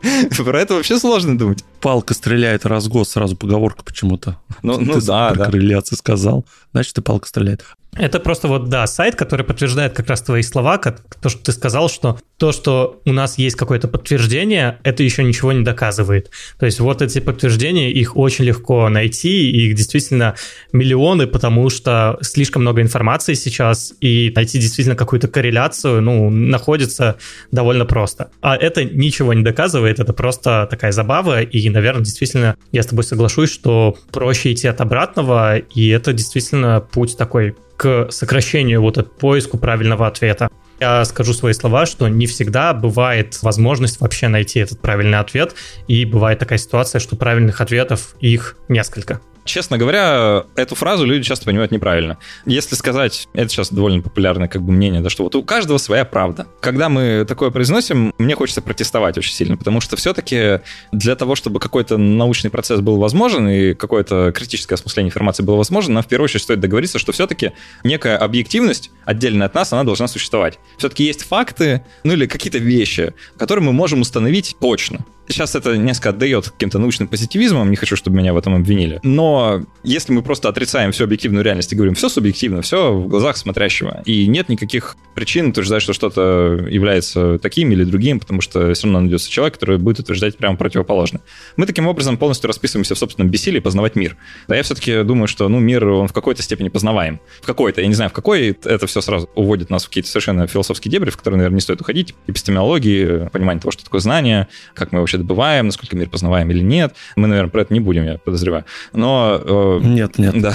[0.36, 1.64] Про это вообще сложно думать.
[1.80, 4.38] палка стреляет, раз год, сразу поговорка почему-то.
[4.62, 5.44] Ну, ну Ты да, про да.
[5.46, 6.46] корреляцию сказал.
[6.72, 7.64] Значит, и палка стреляет.
[7.96, 11.52] Это просто вот, да, сайт, который подтверждает как раз твои слова, как то, что ты
[11.52, 16.30] сказал, что то, что у нас есть какое-то подтверждение, это еще ничего не доказывает.
[16.60, 20.36] То есть вот эти подтверждения, их очень легко найти, и их действительно
[20.72, 27.16] миллионы, потому что слишком много информации сейчас, и найти действительно какую-то корреляцию, ну, находится
[27.50, 28.30] довольно просто.
[28.40, 33.02] А это ничего не доказывает, это просто такая забава, и, наверное, действительно, я с тобой
[33.02, 39.16] соглашусь, что проще идти от обратного, и это действительно путь такой к сокращению вот от
[39.16, 40.50] поиску правильного ответа.
[40.80, 45.54] Я скажу свои слова, что не всегда бывает возможность вообще найти этот правильный ответ,
[45.86, 49.20] и бывает такая ситуация, что правильных ответов их несколько.
[49.48, 52.18] Честно говоря, эту фразу люди часто понимают неправильно.
[52.44, 56.04] Если сказать, это сейчас довольно популярное как бы мнение, да, что вот у каждого своя
[56.04, 56.46] правда.
[56.60, 60.60] Когда мы такое произносим, мне хочется протестовать очень сильно, потому что все-таки
[60.92, 65.94] для того, чтобы какой-то научный процесс был возможен и какое-то критическое осмысление информации было возможно,
[65.94, 67.52] нам в первую очередь стоит договориться, что все-таки
[67.84, 70.58] некая объективность, отдельная от нас, она должна существовать.
[70.76, 75.06] Все-таки есть факты, ну или какие-то вещи, которые мы можем установить точно.
[75.28, 78.98] Сейчас это несколько отдает каким-то научным позитивизмом, не хочу, чтобы меня в этом обвинили.
[79.02, 83.36] Но если мы просто отрицаем всю объективную реальность и говорим, все субъективно, все в глазах
[83.36, 88.86] смотрящего, и нет никаких причин утверждать, что что-то является таким или другим, потому что все
[88.86, 91.20] равно найдется человек, который будет утверждать прямо противоположно.
[91.56, 94.16] Мы таким образом полностью расписываемся в собственном бессилии познавать мир.
[94.48, 97.20] Да, я все-таки думаю, что ну, мир, он в какой-то степени познаваем.
[97.42, 100.46] В какой-то, я не знаю, в какой, это все сразу уводит нас в какие-то совершенно
[100.46, 102.14] философские дебри, в которые, наверное, не стоит уходить.
[102.26, 106.94] Эпистемологии, понимание того, что такое знание, как мы вообще добываем, насколько мир познаваем или нет.
[107.16, 108.64] Мы, наверное, про это не будем, я подозреваю.
[108.92, 109.40] Но...
[109.42, 110.34] э, Нет, нет.
[110.40, 110.54] Да,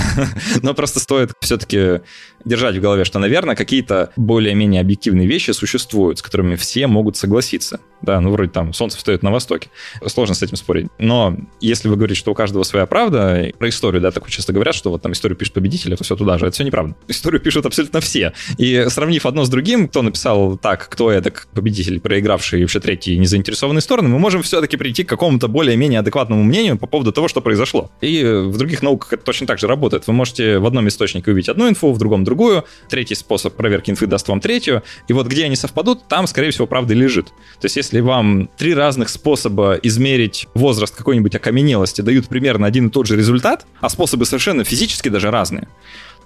[0.62, 2.02] но просто стоит все-таки
[2.46, 7.80] держать в голове, что, наверное, какие-то более-менее объективные вещи существуют, с которыми все могут согласиться.
[8.02, 9.70] Да, ну вроде там солнце встает на востоке.
[10.08, 10.88] Сложно с этим спорить.
[11.00, 14.76] Но если вы говорите, что у каждого своя правда, про историю, да, так часто говорят,
[14.76, 16.46] что вот там историю пишет победитель, это все туда же.
[16.46, 16.96] Это все неправда.
[17.08, 18.34] Историю пишут абсолютно все.
[18.58, 23.82] И сравнив одно с другим, кто написал так, кто это победитель, проигравший вообще третий незаинтересованные
[23.82, 27.90] стороны, мы можем все-таки прийти к какому-то более-менее адекватному мнению по поводу того, что произошло.
[28.02, 30.06] И в других науках это точно так же работает.
[30.06, 32.64] Вы можете в одном источнике увидеть одну инфу, в другом другую.
[32.88, 34.84] Третий способ проверки инфы даст вам третью.
[35.08, 37.30] И вот где они совпадут, там, скорее всего, правда лежит.
[37.30, 42.92] То есть если вам три разных способа измерить возраст какой-нибудь окаменелости дают примерно один и
[42.92, 45.68] тот же результат, а способы совершенно физически даже разные,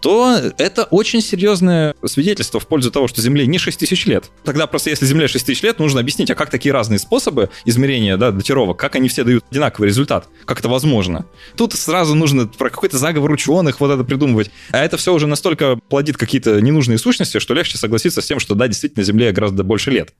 [0.02, 4.32] то это очень серьезное свидетельство в пользу того, что Земле не 6 тысяч лет.
[4.44, 8.18] Тогда просто если Земле 6 тысяч лет, нужно объяснить, а как такие разные способы измерения
[8.18, 11.26] да, датировок, как они все дают одинаковый результат, как это возможно.
[11.56, 14.52] Тут сразу нужно про какой-то заговор ученых вот это придумывать.
[14.72, 18.56] А это все уже настолько плодит какие-то ненужные сущности, что легче согласиться с тем, что
[18.56, 20.14] да, действительно Земле гораздо больше лет.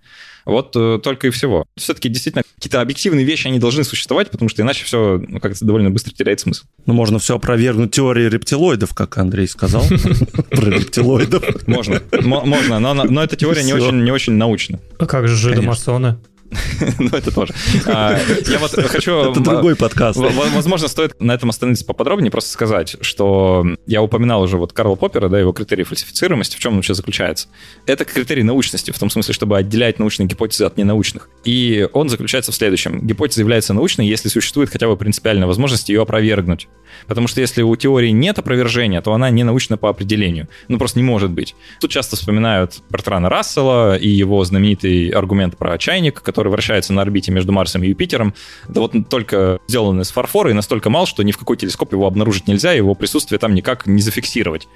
[0.48, 1.66] Вот э, только и всего.
[1.76, 5.92] Все-таки действительно какие-то объективные вещи, они должны существовать, потому что иначе все ну, как-то довольно
[5.92, 6.64] быстро теряет смысл.
[6.86, 9.84] Ну, можно все опровергнуть теорией рептилоидов, как Андрей сказал,
[10.50, 11.68] про рептилоидов.
[11.68, 14.80] Можно, можно, но эта теория не очень не очень научна.
[15.00, 16.18] А как же жидомасоны?
[17.00, 17.54] ну, это тоже.
[17.88, 19.32] А, я вот хочу...
[19.32, 20.20] Это другой подкаст.
[20.20, 25.30] Возможно, стоит на этом остановиться поподробнее, просто сказать, что я упоминал уже вот Карла Поппера,
[25.30, 27.48] да, его критерий фальсифицируемости, в чем он вообще заключается.
[27.86, 31.30] Это критерий научности, в том смысле, чтобы отделять научные гипотезы от ненаучных.
[31.44, 33.06] И он заключается в следующем.
[33.06, 36.68] Гипотеза является научной, если существует хотя бы принципиальная возможность ее опровергнуть.
[37.08, 40.48] Потому что если у теории нет опровержения, то она не научна по определению.
[40.68, 41.56] Ну, просто не может быть.
[41.80, 47.32] Тут часто вспоминают Бертрана Рассела и его знаменитый аргумент про чайник, который вращается на орбите
[47.32, 48.34] между Марсом и Юпитером.
[48.68, 52.08] Да вот только сделан из фарфора и настолько мал, что ни в какой телескоп его
[52.08, 54.68] обнаружить нельзя, его присутствие там никак не зафиксировать.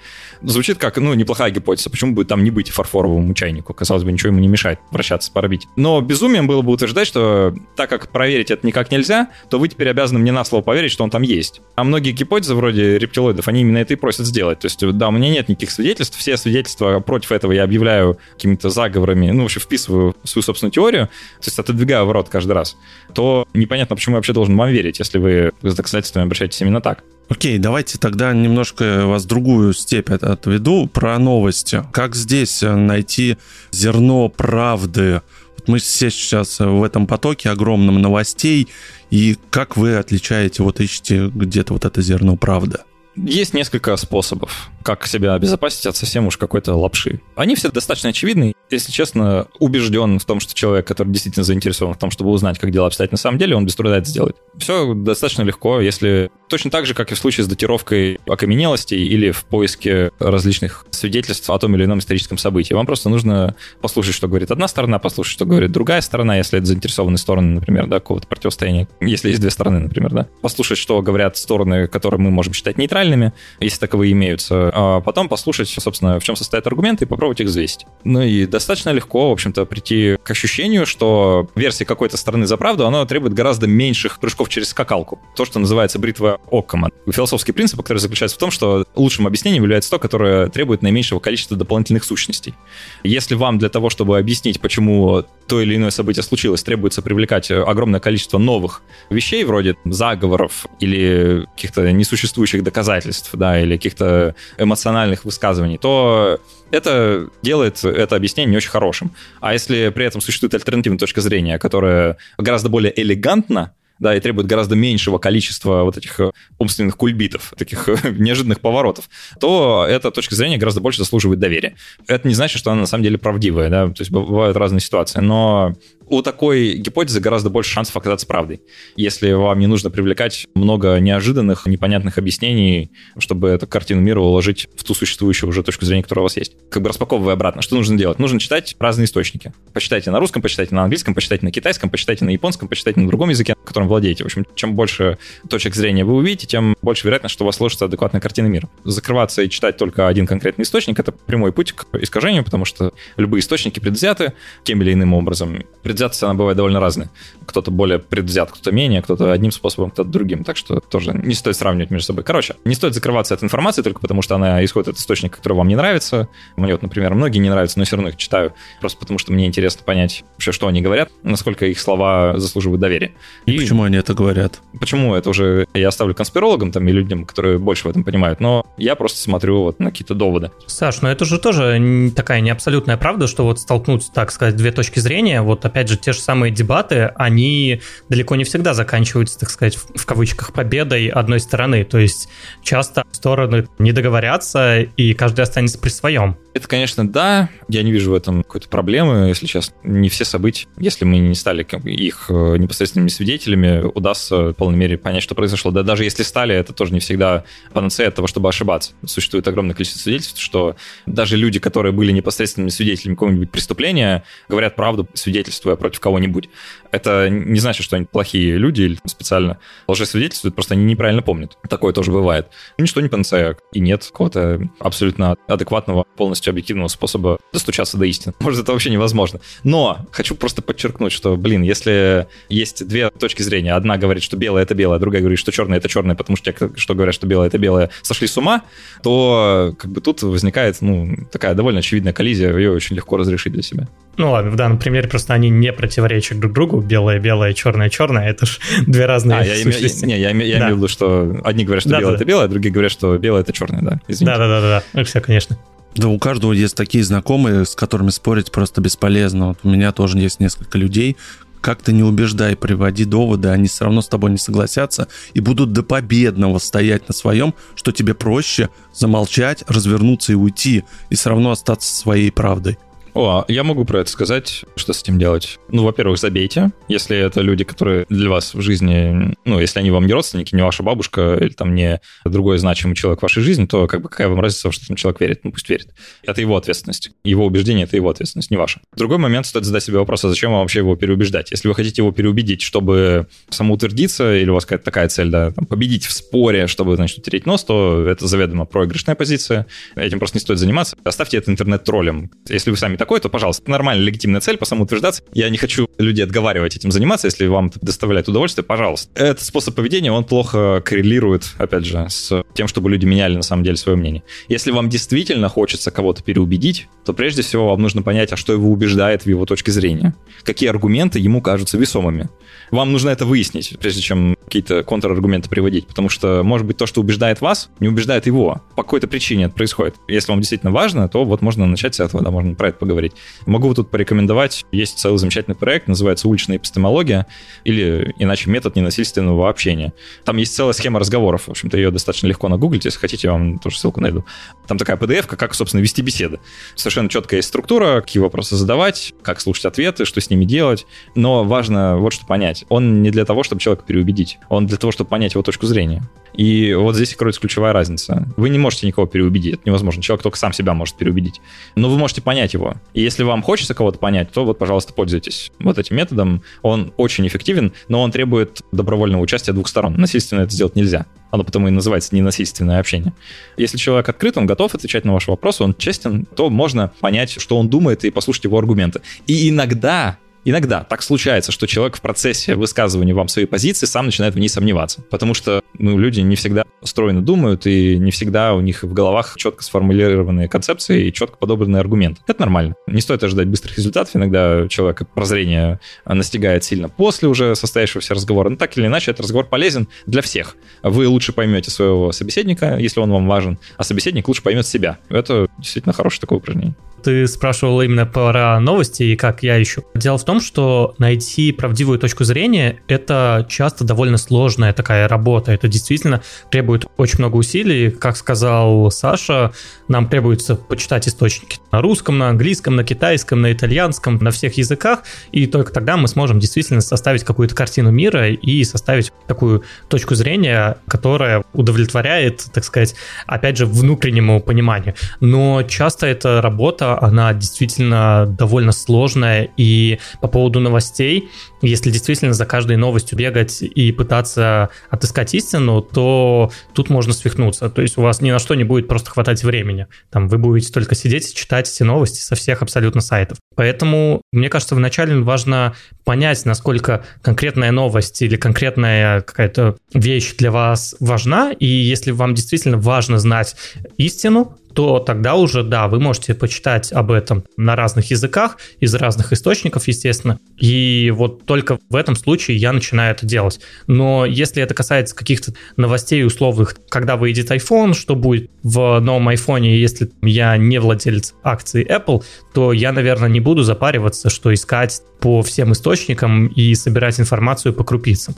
[0.41, 1.89] Звучит как, ну, неплохая гипотеза.
[1.89, 3.73] Почему бы там не быть фарфоровому чайнику?
[3.73, 5.67] Казалось бы, ничего ему не мешает вращаться по орбите.
[5.75, 9.89] Но безумием было бы утверждать, что так как проверить это никак нельзя, то вы теперь
[9.89, 11.61] обязаны мне на слово поверить, что он там есть.
[11.75, 14.59] А многие гипотезы вроде рептилоидов, они именно это и просят сделать.
[14.59, 18.69] То есть, да, у меня нет никаких свидетельств, все свидетельства против этого я объявляю какими-то
[18.69, 21.07] заговорами, ну, вообще вписываю в свою собственную теорию,
[21.39, 22.77] то есть отодвигаю ворот каждый раз,
[23.13, 27.03] то непонятно, почему я вообще должен вам верить, если вы с доказательствами обращаетесь именно так.
[27.29, 31.83] Окей, давайте тогда немножко вас в другую степь отведу про новости.
[31.93, 33.37] Как здесь найти
[33.71, 35.21] зерно правды?
[35.57, 38.67] Вот мы все сейчас в этом потоке огромном новостей,
[39.11, 42.79] и как вы отличаете, вот ищете где-то вот это зерно правды?
[43.15, 44.69] Есть несколько способов.
[44.83, 47.21] Как себя обезопасить от совсем уж какой-то лапши.
[47.35, 48.53] Они все достаточно очевидны.
[48.69, 52.71] Если честно, убежден в том, что человек, который действительно заинтересован в том, чтобы узнать, как
[52.71, 54.37] дела обстоят на самом деле, он без труда это сделает.
[54.57, 59.31] Все достаточно легко, если точно так же, как и в случае с датировкой окаменелостей или
[59.31, 62.73] в поиске различных свидетельств о том или ином историческом событии.
[62.73, 66.67] Вам просто нужно послушать, что говорит одна сторона, послушать, что говорит другая сторона, если это
[66.67, 70.27] заинтересованные стороны, например, да, какого-то противостояния, если есть две стороны, например, да.
[70.41, 75.69] Послушать, что говорят стороны, которые мы можем считать нейтральными, если таковые имеются, а потом послушать,
[75.69, 77.85] собственно, в чем состоят аргументы и попробовать их взвесить.
[78.03, 82.85] Ну и достаточно легко, в общем-то, прийти к ощущению, что версия какой-то стороны за правду,
[82.87, 85.19] она требует гораздо меньших прыжков через скакалку.
[85.35, 86.89] То, что называется бритва Оккама.
[87.09, 91.57] Философский принцип, который заключается в том, что лучшим объяснением является то, которое требует наименьшего количества
[91.57, 92.55] дополнительных сущностей.
[93.03, 97.99] Если вам для того, чтобы объяснить, почему то или иное событие случилось, требуется привлекать огромное
[97.99, 106.39] количество новых вещей, вроде заговоров или каких-то несуществующих доказательств, да, или каких-то эмоциональных высказываний, то
[106.71, 109.11] это делает это объяснение не очень хорошим.
[109.39, 114.47] А если при этом существует альтернативная точка зрения, которая гораздо более элегантна, да, и требует
[114.47, 119.07] гораздо меньшего количества вот этих э, умственных кульбитов, таких э, неожиданных поворотов,
[119.39, 121.75] то эта точка зрения гораздо больше заслуживает доверия.
[122.07, 125.19] Это не значит, что она на самом деле правдивая, да, то есть бывают разные ситуации,
[125.19, 125.75] но
[126.07, 128.61] у такой гипотезы гораздо больше шансов оказаться правдой.
[128.95, 134.83] Если вам не нужно привлекать много неожиданных, непонятных объяснений, чтобы эту картину мира уложить в
[134.83, 136.53] ту существующую уже точку зрения, которая у вас есть.
[136.69, 138.19] Как бы распаковывая обратно, что нужно делать?
[138.19, 139.53] Нужно читать разные источники.
[139.73, 143.29] Почитайте на русском, почитайте на английском, почитайте на китайском, почитайте на японском, почитайте на другом
[143.29, 144.23] языке, которым владеете.
[144.23, 145.17] В общем, чем больше
[145.49, 148.69] точек зрения вы увидите, тем больше вероятность, что у вас сложится адекватная картина мира.
[148.83, 153.39] Закрываться и читать только один конкретный источник— это прямой путь к искажению, потому что любые
[153.39, 154.33] источники предвзяты
[154.63, 155.63] тем или иным образом.
[155.83, 157.09] Предвзяты предвзятость, она бывает довольно разная.
[157.45, 160.43] Кто-то более предвзят, кто-то менее, кто-то одним способом, кто-то другим.
[160.43, 162.23] Так что тоже не стоит сравнивать между собой.
[162.23, 165.67] Короче, не стоит закрываться от информации только потому, что она исходит от источника, который вам
[165.67, 166.27] не нравится.
[166.55, 169.45] Мне вот, например, многие не нравятся, но все равно их читаю, просто потому что мне
[169.45, 173.11] интересно понять вообще, что они говорят, насколько их слова заслуживают доверия.
[173.45, 174.59] И, и почему они это говорят?
[174.79, 175.13] Почему?
[175.13, 178.95] Это уже я оставлю конспирологам там и людям, которые больше в этом понимают, но я
[178.95, 180.51] просто смотрю вот на какие-то доводы.
[180.65, 184.71] Саш, но это же тоже такая не абсолютная правда, что вот столкнуть, так сказать, две
[184.71, 189.49] точки зрения, вот опять же те же самые дебаты, они далеко не всегда заканчиваются, так
[189.49, 191.83] сказать, в кавычках победой одной стороны.
[191.83, 192.29] То есть
[192.63, 196.37] часто стороны не договорятся, и каждый останется при своем.
[196.53, 197.49] Это, конечно, да.
[197.69, 199.73] Я не вижу в этом какой-то проблемы, если честно.
[199.83, 204.97] Не все события, если мы не стали их э, непосредственными свидетелями, удастся в полной мере
[204.97, 205.71] понять, что произошло.
[205.71, 208.91] Да даже если стали, это тоже не всегда панацея от того, чтобы ошибаться.
[209.05, 210.75] Существует огромное количество свидетельств, что
[211.05, 216.49] даже люди, которые были непосредственными свидетелями какого-нибудь преступления, говорят правду, свидетельствуя против кого-нибудь.
[216.91, 221.57] Это не значит, что они плохие люди или специально лжесвидетельствуют, просто они неправильно помнят.
[221.69, 222.47] Такое тоже бывает.
[222.77, 228.33] Ничто не панацея, и нет какого-то абсолютно адекватного полностью объективного способа достучаться до истины.
[228.39, 229.39] Может, это вообще невозможно.
[229.63, 234.63] Но хочу просто подчеркнуть, что, блин, если есть две точки зрения, одна говорит, что белое—
[234.63, 237.47] это белое, другая говорит, что черное— это черное, потому что те, что говорят, что белое—
[237.49, 238.63] это белое, сошли с ума,
[239.03, 243.63] то как бы тут возникает, ну, такая довольно очевидная коллизия, ее очень легко разрешить для
[243.63, 243.87] себя.
[244.17, 246.81] Ну ладно, в данном примере просто они не противоречат друг другу.
[246.81, 248.29] Белое, белое, черное, черное.
[248.29, 250.05] Это же две разные а, я, сущности.
[250.05, 250.65] Не, я, я, я да.
[250.65, 252.91] имею в виду, что одни говорят, что да, белое да, это белое, а другие говорят,
[252.91, 253.99] что белое это черное, да.
[254.07, 254.25] Извините.
[254.25, 254.83] Да, да, да, да.
[254.93, 255.57] Ну, все, конечно.
[255.95, 259.49] Да, у каждого есть такие знакомые, с которыми спорить просто бесполезно.
[259.49, 261.17] Вот у меня тоже есть несколько людей,
[261.61, 265.73] как ты не убеждай, приводи доводы, они все равно с тобой не согласятся и будут
[265.73, 271.51] до победного стоять на своем, что тебе проще замолчать, развернуться и уйти, и все равно
[271.51, 272.77] остаться своей правдой.
[273.13, 275.59] О, я могу про это сказать, что с этим делать.
[275.69, 280.07] Ну, во-первых, забейте, если это люди, которые для вас в жизни, ну, если они вам
[280.07, 283.87] не родственники, не ваша бабушка или там не другой значимый человек в вашей жизни, то
[283.87, 285.43] как бы какая вам разница, что там человек верит?
[285.43, 285.89] Ну, пусть верит.
[286.23, 287.11] Это его ответственность.
[287.23, 288.79] Его убеждение— это его ответственность, не ваша.
[288.95, 291.51] Другой момент стоит задать себе вопрос, а зачем вам вообще его переубеждать?
[291.51, 295.65] Если вы хотите его переубедить, чтобы самоутвердиться, или у вас какая-то такая цель, да, там,
[295.65, 299.67] победить в споре, чтобы, значит, утереть нос, то это заведомо проигрышная позиция.
[299.95, 300.95] Этим просто не стоит заниматься.
[301.03, 302.31] Оставьте это интернет-троллем.
[302.47, 305.23] Если вы сами такой, то, пожалуйста, нормальная, легитимная цель по самоутверждаться.
[305.33, 309.09] Я не хочу людей отговаривать этим заниматься, если вам это доставляет удовольствие, пожалуйста.
[309.15, 313.63] Этот способ поведения, он плохо коррелирует, опять же, с тем, чтобы люди меняли на самом
[313.63, 314.21] деле свое мнение.
[314.49, 318.69] Если вам действительно хочется кого-то переубедить, то прежде всего вам нужно понять, а что его
[318.69, 320.13] убеждает в его точке зрения.
[320.43, 322.29] Какие аргументы ему кажутся весомыми.
[322.71, 327.01] Вам нужно это выяснить, прежде чем какие-то контраргументы приводить, потому что, может быть, то, что
[327.01, 328.61] убеждает вас, не убеждает его.
[328.75, 329.95] По какой-то причине это происходит.
[330.07, 333.13] Если вам действительно важно, то вот можно начать с этого, да, можно про это поговорить.
[333.45, 337.27] Могу тут порекомендовать, есть целый замечательный проект, называется «Уличная эпистемология»,
[337.63, 339.93] или иначе метод ненасильственного общения.
[340.23, 343.59] Там есть целая схема разговоров, в общем-то, ее достаточно легко нагуглить, если хотите, я вам
[343.59, 344.25] тоже ссылку найду.
[344.67, 346.39] Там такая PDF, как, собственно, вести беседы.
[346.75, 350.85] Совершенно четкая есть структура, какие вопросы задавать, как слушать ответы, что с ними делать.
[351.15, 352.60] Но важно вот что понять.
[352.69, 356.03] Он не для того, чтобы человека переубедить, он для того, чтобы понять его точку зрения.
[356.33, 358.27] И вот здесь кроется ключевая разница.
[358.37, 360.01] Вы не можете никого переубедить, это невозможно.
[360.01, 361.41] Человек только сам себя может переубедить.
[361.75, 362.75] Но вы можете понять его.
[362.93, 366.41] И если вам хочется кого-то понять, то вот, пожалуйста, пользуйтесь вот этим методом.
[366.61, 369.95] Он очень эффективен, но он требует добровольного участия двух сторон.
[369.95, 371.05] Насильственно это сделать нельзя.
[371.31, 373.13] Оно потому и называется ненасильственное общение.
[373.57, 377.57] Если человек открыт, он готов отвечать на ваши вопросы, он честен, то можно понять, что
[377.57, 379.01] он думает, и послушать его аргументы.
[379.27, 384.33] И иногда Иногда так случается, что человек в процессе высказывания вам своей позиции сам начинает
[384.33, 388.61] в ней сомневаться, потому что ну, люди не всегда стройно думают, и не всегда у
[388.61, 392.21] них в головах четко сформулированные концепции и четко подобранные аргументы.
[392.27, 392.73] Это нормально.
[392.87, 398.49] Не стоит ожидать быстрых результатов, иногда человека прозрение настигает сильно после уже состоявшегося разговора.
[398.49, 400.55] Но так или иначе, этот разговор полезен для всех.
[400.81, 404.97] Вы лучше поймете своего собеседника, если он вам важен, а собеседник лучше поймет себя.
[405.09, 406.75] Это действительно хорошее такое упражнение.
[407.03, 409.83] Ты спрашивал именно про новости и как я ищу.
[409.95, 415.51] Дело в том, что найти правдивую точку зрения— это часто довольно сложная такая работа.
[415.51, 416.21] Это действительно
[416.51, 417.89] требует очень много усилий.
[417.89, 419.51] Как сказал Саша,
[419.87, 425.03] нам требуется почитать источники на русском, на английском, на китайском, на итальянском, на всех языках,
[425.31, 430.77] и только тогда мы сможем действительно составить какую-то картину мира и составить такую точку зрения,
[430.87, 432.95] которая удовлетворяет, так сказать,
[433.25, 434.95] опять же, внутреннему пониманию.
[435.19, 441.29] Но часто эта работа она действительно довольно сложная, и по поводу новостей,
[441.61, 447.69] если действительно за каждой новостью бегать и пытаться отыскать истину, то тут можно свихнуться.
[447.69, 449.87] То есть у вас ни на что не будет просто хватать времени.
[450.09, 453.37] Там вы будете только сидеть и читать эти новости со всех абсолютно сайтов.
[453.55, 460.95] Поэтому, мне кажется, вначале важно понять, насколько конкретная новость или конкретная какая-то вещь для вас
[460.99, 463.55] важна, и если вам действительно важно знать
[463.97, 469.33] истину, то тогда уже, да, вы можете почитать об этом на разных языках, из разных
[469.33, 470.39] источников, естественно.
[470.57, 473.59] И вот только в этом случае я начинаю это делать.
[473.87, 479.61] Но если это касается каких-то новостей условных, когда выйдет iPhone, что будет в новом iPhone,
[479.61, 485.41] если я не владелец акций Apple, то я, наверное, не буду запариваться, что искать по
[485.43, 488.35] всем источникам и собирать информацию по крупицам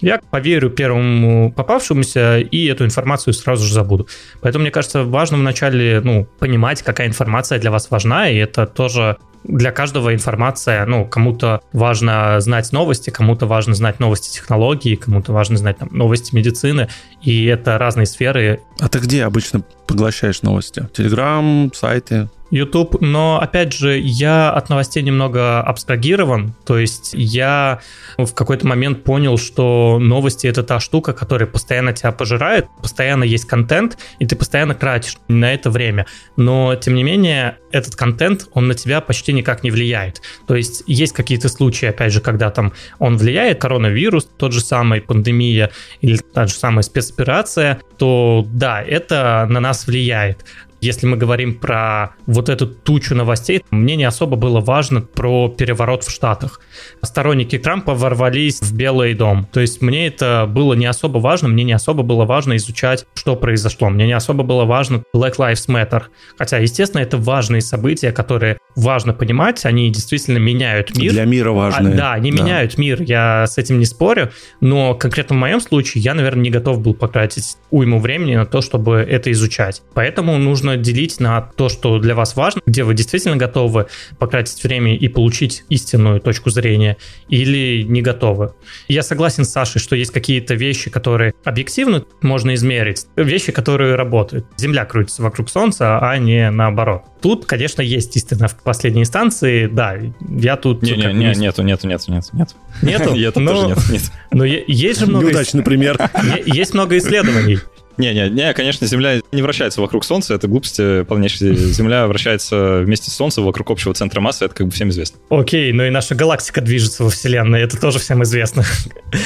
[0.00, 4.08] я поверю первому попавшемуся и эту информацию сразу же забуду.
[4.40, 9.16] Поэтому, мне кажется, важно вначале ну, понимать, какая информация для вас важна, и это тоже
[9.44, 15.56] для каждого информация, ну, кому-то важно знать новости, кому-то важно знать новости технологий, кому-то важно
[15.56, 16.88] знать там, новости медицины,
[17.22, 18.60] и это разные сферы.
[18.80, 20.88] А ты где обычно поглощаешь новости?
[20.92, 22.28] Телеграм, сайты?
[22.50, 27.80] YouTube, но опять же, я от новостей немного абстрагирован, то есть я
[28.16, 33.46] в какой-то момент понял, что новости это та штука, которая постоянно тебя пожирает, постоянно есть
[33.46, 38.68] контент, и ты постоянно тратишь на это время, но тем не менее этот контент, он
[38.68, 40.22] на тебя почти никак не влияет.
[40.46, 45.00] То есть есть какие-то случаи, опять же, когда там он влияет, коронавирус, тот же самый
[45.00, 45.70] пандемия
[46.00, 50.44] или та же самая спецоперация, то да, это на нас влияет
[50.86, 56.04] если мы говорим про вот эту тучу новостей, мне не особо было важно про переворот
[56.04, 56.60] в Штатах.
[57.02, 59.46] Сторонники Трампа ворвались в Белый дом.
[59.52, 63.36] То есть мне это было не особо важно, мне не особо было важно изучать, что
[63.36, 63.90] произошло.
[63.90, 66.04] Мне не особо было важно Black Lives Matter.
[66.38, 71.12] Хотя, естественно, это важные события, которые важно понимать, они действительно меняют мир.
[71.12, 71.94] Для мира важны.
[71.94, 72.42] А, да, они да.
[72.42, 74.30] меняют мир, я с этим не спорю,
[74.60, 78.60] но конкретно в моем случае я, наверное, не готов был потратить уйму времени на то,
[78.60, 79.82] чтобы это изучать.
[79.94, 83.86] Поэтому нужно делить на то, что для вас важно, где вы действительно готовы
[84.18, 86.96] потратить время и получить истинную точку зрения,
[87.28, 88.54] или не готовы.
[88.88, 94.46] Я согласен с Сашей, что есть какие-то вещи, которые объективно можно измерить, вещи, которые работают.
[94.56, 97.02] Земля крутится вокруг Солнца, а не наоборот.
[97.20, 100.82] Тут, конечно, есть истина в последней инстанции, да, я тут...
[100.82, 102.54] Не, не, не, нету, нету, нету, нету, нету.
[102.82, 103.14] Нету?
[103.14, 104.02] Я но, тоже нет, нет.
[104.30, 105.26] Но есть же много...
[105.26, 105.98] Неудачный пример.
[106.46, 107.58] Есть много исследований.
[107.98, 111.54] Не-не, не, конечно, Земля не вращается вокруг Солнца, это глупости полнейшие.
[111.56, 115.18] Земля вращается вместе с Солнцем вокруг общего центра массы, это как бы всем известно.
[115.30, 118.64] Окей, но и наша галактика движется во Вселенной, это тоже всем известно.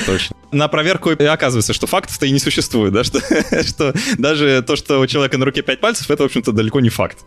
[0.07, 0.37] Точно.
[0.53, 3.21] На проверку и оказывается, что фактов-то и не существует, да, что,
[3.63, 6.89] что даже то, что у человека на руке пять пальцев, это, в общем-то, далеко не
[6.89, 7.19] факт.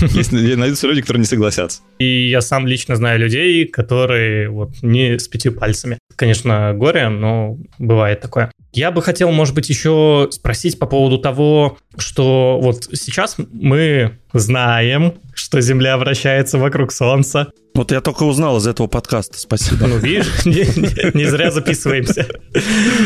[0.00, 1.80] Есть, найдутся люди, которые не согласятся.
[1.98, 5.98] И я сам лично знаю людей, которые вот не с пятью пальцами.
[6.16, 8.50] Конечно, горе, но бывает такое.
[8.76, 15.14] Я бы хотел, может быть, еще спросить по поводу того, что вот сейчас мы знаем,
[15.34, 17.48] что Земля вращается вокруг Солнца.
[17.76, 19.86] Вот я только узнал из этого подкаста, спасибо.
[19.86, 22.26] Ну, видишь, не, не, не зря записываемся.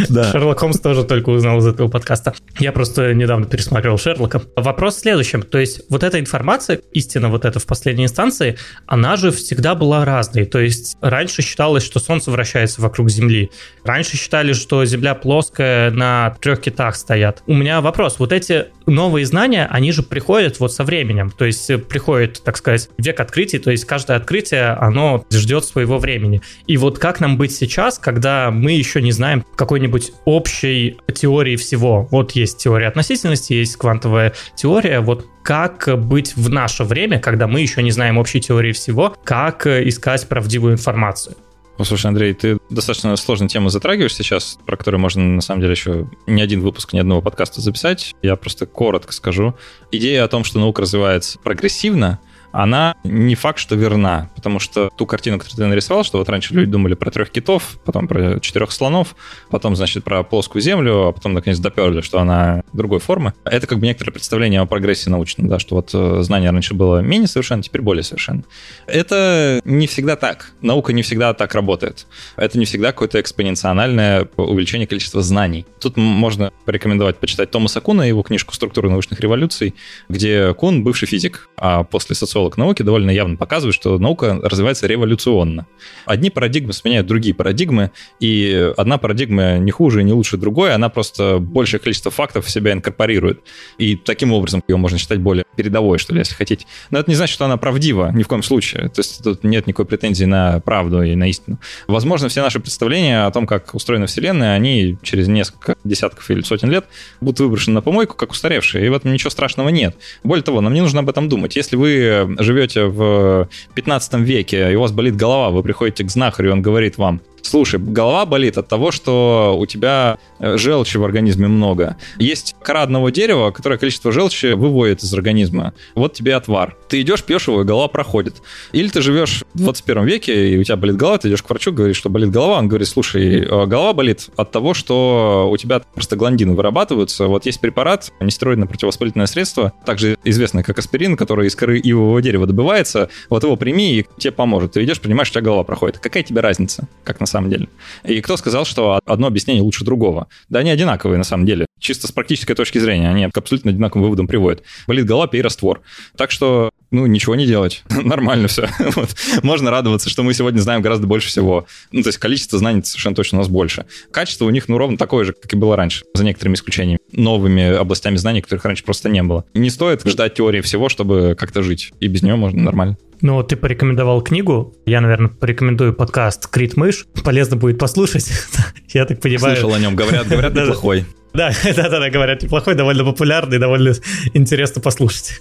[0.08, 0.30] Да.
[0.30, 2.34] Шерлок Холмс тоже только узнал из этого подкаста.
[2.60, 4.42] Я просто недавно пересматривал Шерлока.
[4.54, 5.42] Вопрос в следующем.
[5.42, 10.04] То есть вот эта информация, истина вот эта в последней инстанции, она же всегда была
[10.04, 10.44] разной.
[10.44, 13.50] То есть раньше считалось, что Солнце вращается вокруг Земли.
[13.84, 17.42] Раньше считали, что Земля плоская, на трех китах стоят.
[17.48, 18.20] У меня вопрос.
[18.20, 21.30] Вот эти новые знания, они же приходят вот со временем.
[21.30, 23.59] То есть приходит, так сказать, век открытий.
[23.59, 26.43] То есть каждое открытие оно ждет своего времени.
[26.66, 32.09] И вот как нам быть сейчас, когда мы еще не знаем какой-нибудь общей теории всего?
[32.11, 37.61] Вот есть теория относительности, есть квантовая теория, вот как быть в наше время, когда мы
[37.61, 41.36] еще не знаем общей теории всего, как искать правдивую информацию?
[41.80, 45.72] Ну, слушай, Андрей, ты достаточно сложную тему затрагиваешь сейчас, про которую можно, на самом деле,
[45.72, 48.14] еще ни один выпуск, ни одного подкаста записать.
[48.20, 49.54] Я просто коротко скажу.
[49.90, 52.20] Идея о том, что наука развивается прогрессивно,
[52.53, 56.55] она не факт, что верна, потому что ту картину, которую ты нарисовал, что вот раньше
[56.55, 59.14] люди думали про трех китов, потом про четырех слонов,
[59.51, 63.34] потом, значит, про плоскую землю, а потом, наконец, доперли, что она другой формы.
[63.44, 66.98] Это как бы некоторое представление о прогрессе научном, да, что вот э, знание раньше было
[66.98, 68.42] менее совершенно, теперь более совершенно.
[68.86, 70.53] Это не всегда так.
[70.61, 72.07] Наука не всегда так работает.
[72.36, 75.66] Это не всегда какое-то экспоненциональное увеличение количества знаний.
[75.80, 79.74] Тут можно порекомендовать почитать Томаса Куна, его книжку «Структура научных революций»,
[80.09, 84.86] где Кун, бывший физик, а после социолога социолог науки довольно явно показывает, что наука развивается
[84.86, 85.66] революционно.
[86.07, 90.88] Одни парадигмы сменяют другие парадигмы, и одна парадигма не хуже и не лучше другой, она
[90.88, 93.41] просто большее количество фактов в себя инкорпорирует.
[93.78, 96.66] И таким образом ее можно считать более передовой, что ли, если хотите.
[96.91, 98.88] Но это не значит, что она правдива, ни в коем случае.
[98.88, 101.59] То есть тут нет никакой претензии на правду и на истину.
[101.88, 106.70] Возможно, все наши представления о том, как устроена Вселенная, они через несколько десятков или сотен
[106.70, 106.86] лет
[107.20, 109.97] будут выброшены на помойку, как устаревшие, и в этом ничего страшного нет.
[110.24, 111.57] Более того, нам не нужно об этом думать.
[111.57, 116.52] Если вы живете в 15 веке, и у вас болит голова, вы приходите к знахарю,
[116.52, 121.49] он говорит вам, Слушай, голова болит от того, что у тебя э, желчи в организме
[121.49, 121.97] много.
[122.18, 125.74] Есть кора одного дерева, которое количество желчи выводит из организма.
[125.95, 126.76] Вот тебе отвар.
[126.88, 128.43] Ты идешь, пьешь его, и голова проходит.
[128.72, 131.72] Или ты живешь в 21 веке, и у тебя болит голова, ты идешь к врачу,
[131.72, 135.80] говоришь, что болит голова, он говорит, слушай, э, голова болит от того, что у тебя
[135.95, 137.26] просто гландины вырабатываются.
[137.26, 143.09] Вот есть препарат, нестероидно-противовоспалительное средство, также известное как аспирин, который из коры ивового дерева добывается.
[143.28, 144.72] Вот его прими, и тебе поможет.
[144.72, 145.99] Ты идешь, принимаешь, у тебя голова проходит.
[145.99, 147.68] Какая тебе разница, как на самом деле.
[148.04, 150.28] И кто сказал, что одно объяснение лучше другого?
[150.48, 151.66] Да они одинаковые на самом деле.
[151.78, 154.62] Чисто с практической точки зрения они к абсолютно одинаковым выводам приводят.
[154.86, 155.80] Болит голова, пей раствор.
[156.16, 157.82] Так что, ну, ничего не делать.
[157.91, 158.68] Нормально все.
[158.78, 159.14] вот.
[159.43, 161.66] Можно радоваться, что мы сегодня знаем гораздо больше всего.
[161.93, 163.86] Ну, то есть количество знаний совершенно точно у нас больше.
[164.11, 166.99] Качество у них, ну, ровно такое же, как и было раньше, за некоторыми исключениями.
[167.12, 169.45] Новыми областями знаний, которых раньше просто не было.
[169.55, 171.93] Не стоит ждать теории всего, чтобы как-то жить.
[172.01, 172.97] И без нее можно нормально.
[173.22, 174.74] Ну, ты порекомендовал книгу.
[174.86, 177.07] Я, наверное, порекомендую подкаст «Крит мышь».
[177.22, 178.30] Полезно будет послушать.
[178.88, 179.57] Я так понимаю.
[179.57, 179.95] Слышал о нем.
[179.95, 181.05] Говорят, говорят, неплохой.
[181.34, 183.95] Да, да, да, говорят, неплохой, довольно популярный, довольно
[184.34, 185.41] интересно послушать.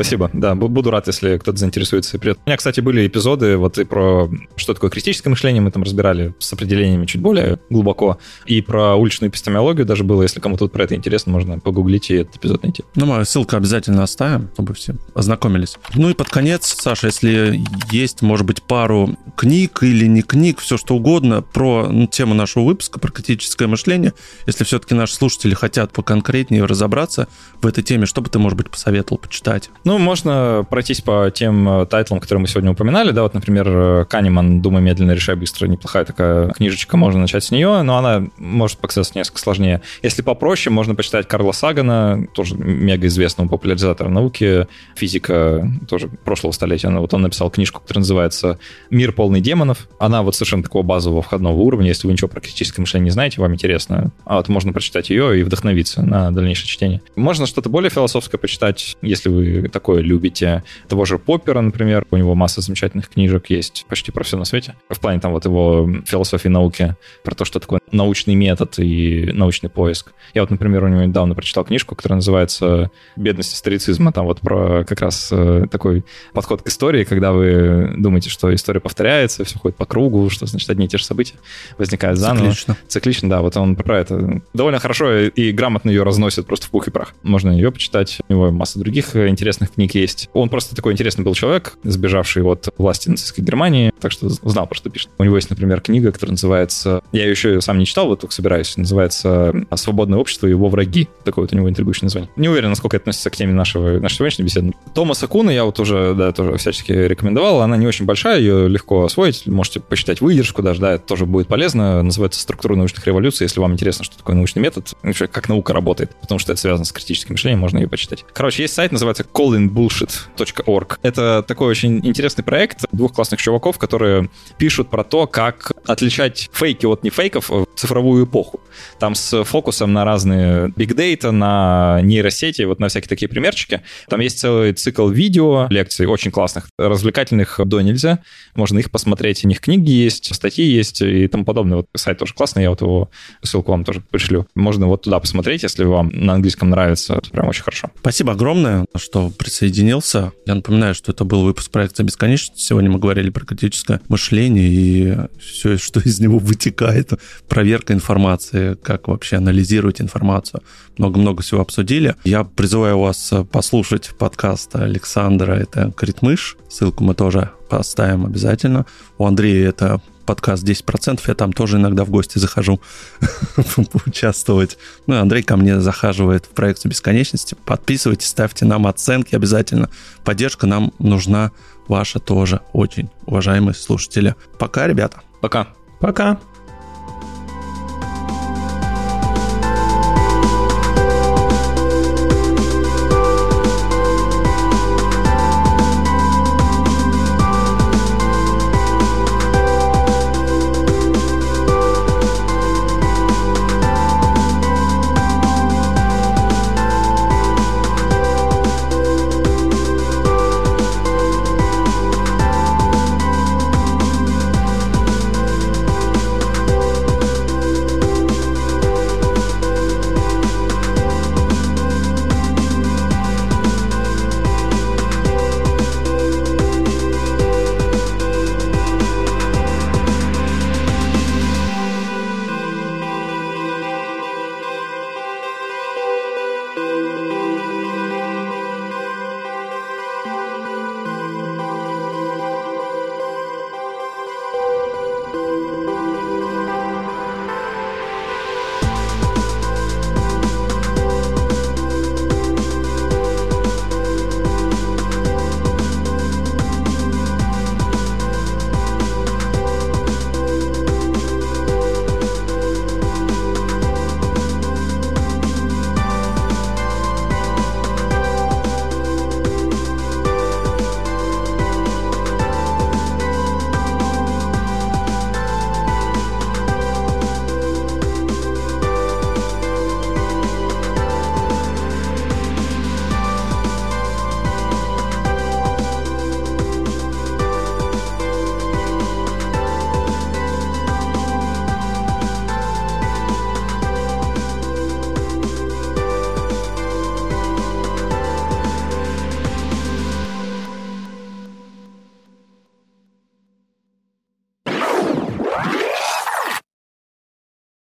[0.00, 2.18] Спасибо, да, буду рад, если кто-то заинтересуется.
[2.18, 2.38] Привет.
[2.46, 6.32] У меня, кстати, были эпизоды вот и про что такое критическое мышление, мы там разбирали
[6.38, 10.94] с определениями чуть более глубоко, и про уличную эпистемологию даже было, если кому-то про это
[10.94, 12.82] интересно, можно погуглить и этот эпизод найти.
[12.94, 15.76] Ну, мы ссылку обязательно оставим, чтобы все ознакомились.
[15.94, 20.78] Ну и под конец, Саша, если есть, может быть, пару книг или не книг, все
[20.78, 24.14] что угодно про ну, тему нашего выпуска, про критическое мышление,
[24.46, 27.28] если все-таки наши слушатели хотят поконкретнее разобраться
[27.60, 29.68] в этой теме, что бы ты, может быть, посоветовал почитать?
[29.90, 34.04] Ну, можно пройтись по тем э, тайтлам, которые мы сегодня упоминали, да, вот, например, э,
[34.08, 38.78] Канеман «Думай медленно, решай быстро», неплохая такая книжечка, можно начать с нее, но она может
[38.78, 39.82] показаться несколько сложнее.
[40.04, 46.90] Если попроще, можно почитать Карла Сагана, тоже мега известного популяризатора науки, физика тоже прошлого столетия.
[46.90, 48.60] Вот он написал книжку, которая называется
[48.90, 49.88] «Мир полный демонов».
[49.98, 51.88] Она вот совершенно такого базового входного уровня.
[51.88, 55.40] Если вы ничего про критическое мышление не знаете, вам интересно, а вот можно прочитать ее
[55.40, 57.02] и вдохновиться на дальнейшее чтение.
[57.16, 60.62] Можно что-то более философское почитать, если вы такое любите.
[60.88, 64.74] Того же Поппера, например, у него масса замечательных книжек есть почти про все на свете.
[64.88, 69.68] В плане там вот его философии науки, про то, что такое научный метод и научный
[69.68, 70.12] поиск.
[70.34, 74.12] Я вот, например, у него недавно прочитал книжку, которая называется «Бедность историцизма».
[74.12, 78.80] Там вот про как раз э, такой подход к истории, когда вы думаете, что история
[78.80, 81.34] повторяется, все ходит по кругу, что значит одни и те же события
[81.78, 82.50] возникают заново.
[82.50, 82.76] Циклично.
[82.88, 86.88] Циклично, да, вот он про это довольно хорошо и грамотно ее разносит просто в пух
[86.88, 87.14] и прах.
[87.22, 88.18] Можно ее почитать.
[88.28, 90.28] У него масса других интересных интересных книг есть.
[90.32, 94.74] Он просто такой интересный был человек, сбежавший от власти нацистской Германии, так что знал, про
[94.74, 95.10] что пишет.
[95.18, 97.02] У него есть, например, книга, которая называется...
[97.12, 98.76] Я ее еще сам не читал, вот только собираюсь.
[98.76, 101.08] Называется «Свободное общество и его враги».
[101.24, 102.30] Такое вот у него интригующее название.
[102.36, 104.72] Не уверен, насколько это относится к теме нашего, нашей сегодняшней беседы.
[104.94, 107.60] Томаса Куна я вот уже, да, тоже всячески рекомендовал.
[107.60, 109.46] Она не очень большая, ее легко освоить.
[109.46, 112.02] Можете посчитать выдержку даже, да, это тоже будет полезно.
[112.02, 113.44] Называется «Структура научных революций».
[113.44, 114.92] Если вам интересно, что такое научный метод,
[115.30, 118.24] как наука работает, потому что это связано с критическим мышлением, можно ее почитать.
[118.32, 120.98] Короче, есть сайт, называется callingbullshit.org.
[121.02, 126.86] Это такой очень интересный проект двух классных чуваков, которые пишут про то, как отличать фейки
[126.86, 128.60] от нефейков в цифровую эпоху.
[128.98, 133.82] Там с фокусом на разные big data, на нейросети, вот на всякие такие примерчики.
[134.08, 138.20] Там есть целый цикл видео, лекций очень классных, развлекательных до нельзя.
[138.54, 141.78] Можно их посмотреть, у них книги есть, статьи есть и тому подобное.
[141.78, 143.10] Вот сайт тоже классный, я вот его
[143.42, 144.46] ссылку вам тоже пришлю.
[144.54, 147.14] Можно вот туда посмотреть, если вам на английском нравится.
[147.14, 147.90] Это прям очень хорошо.
[148.00, 150.32] Спасибо огромное, что присоединился.
[150.44, 152.60] Я напоминаю, что это был выпуск проекта «Бесконечность».
[152.60, 157.14] Сегодня мы говорили про критическое мышление и все, что из него вытекает.
[157.48, 160.62] Проверка информации, как вообще анализировать информацию.
[160.98, 162.16] Много-много всего обсудили.
[162.22, 166.58] Я призываю вас послушать подкаст Александра, это «Критмыш».
[166.68, 168.84] Ссылку мы тоже поставим обязательно.
[169.16, 172.80] У Андрея это подкаст 10%, я там тоже иногда в гости захожу
[173.92, 174.78] поучаствовать.
[175.08, 177.56] Ну, Андрей ко мне захаживает в проекцию бесконечности.
[177.64, 179.90] Подписывайтесь, ставьте нам оценки обязательно.
[180.22, 181.50] Поддержка нам нужна
[181.88, 184.36] ваша тоже очень, уважаемые слушатели.
[184.56, 185.20] Пока, ребята.
[185.40, 185.66] Пока.
[185.98, 186.38] Пока.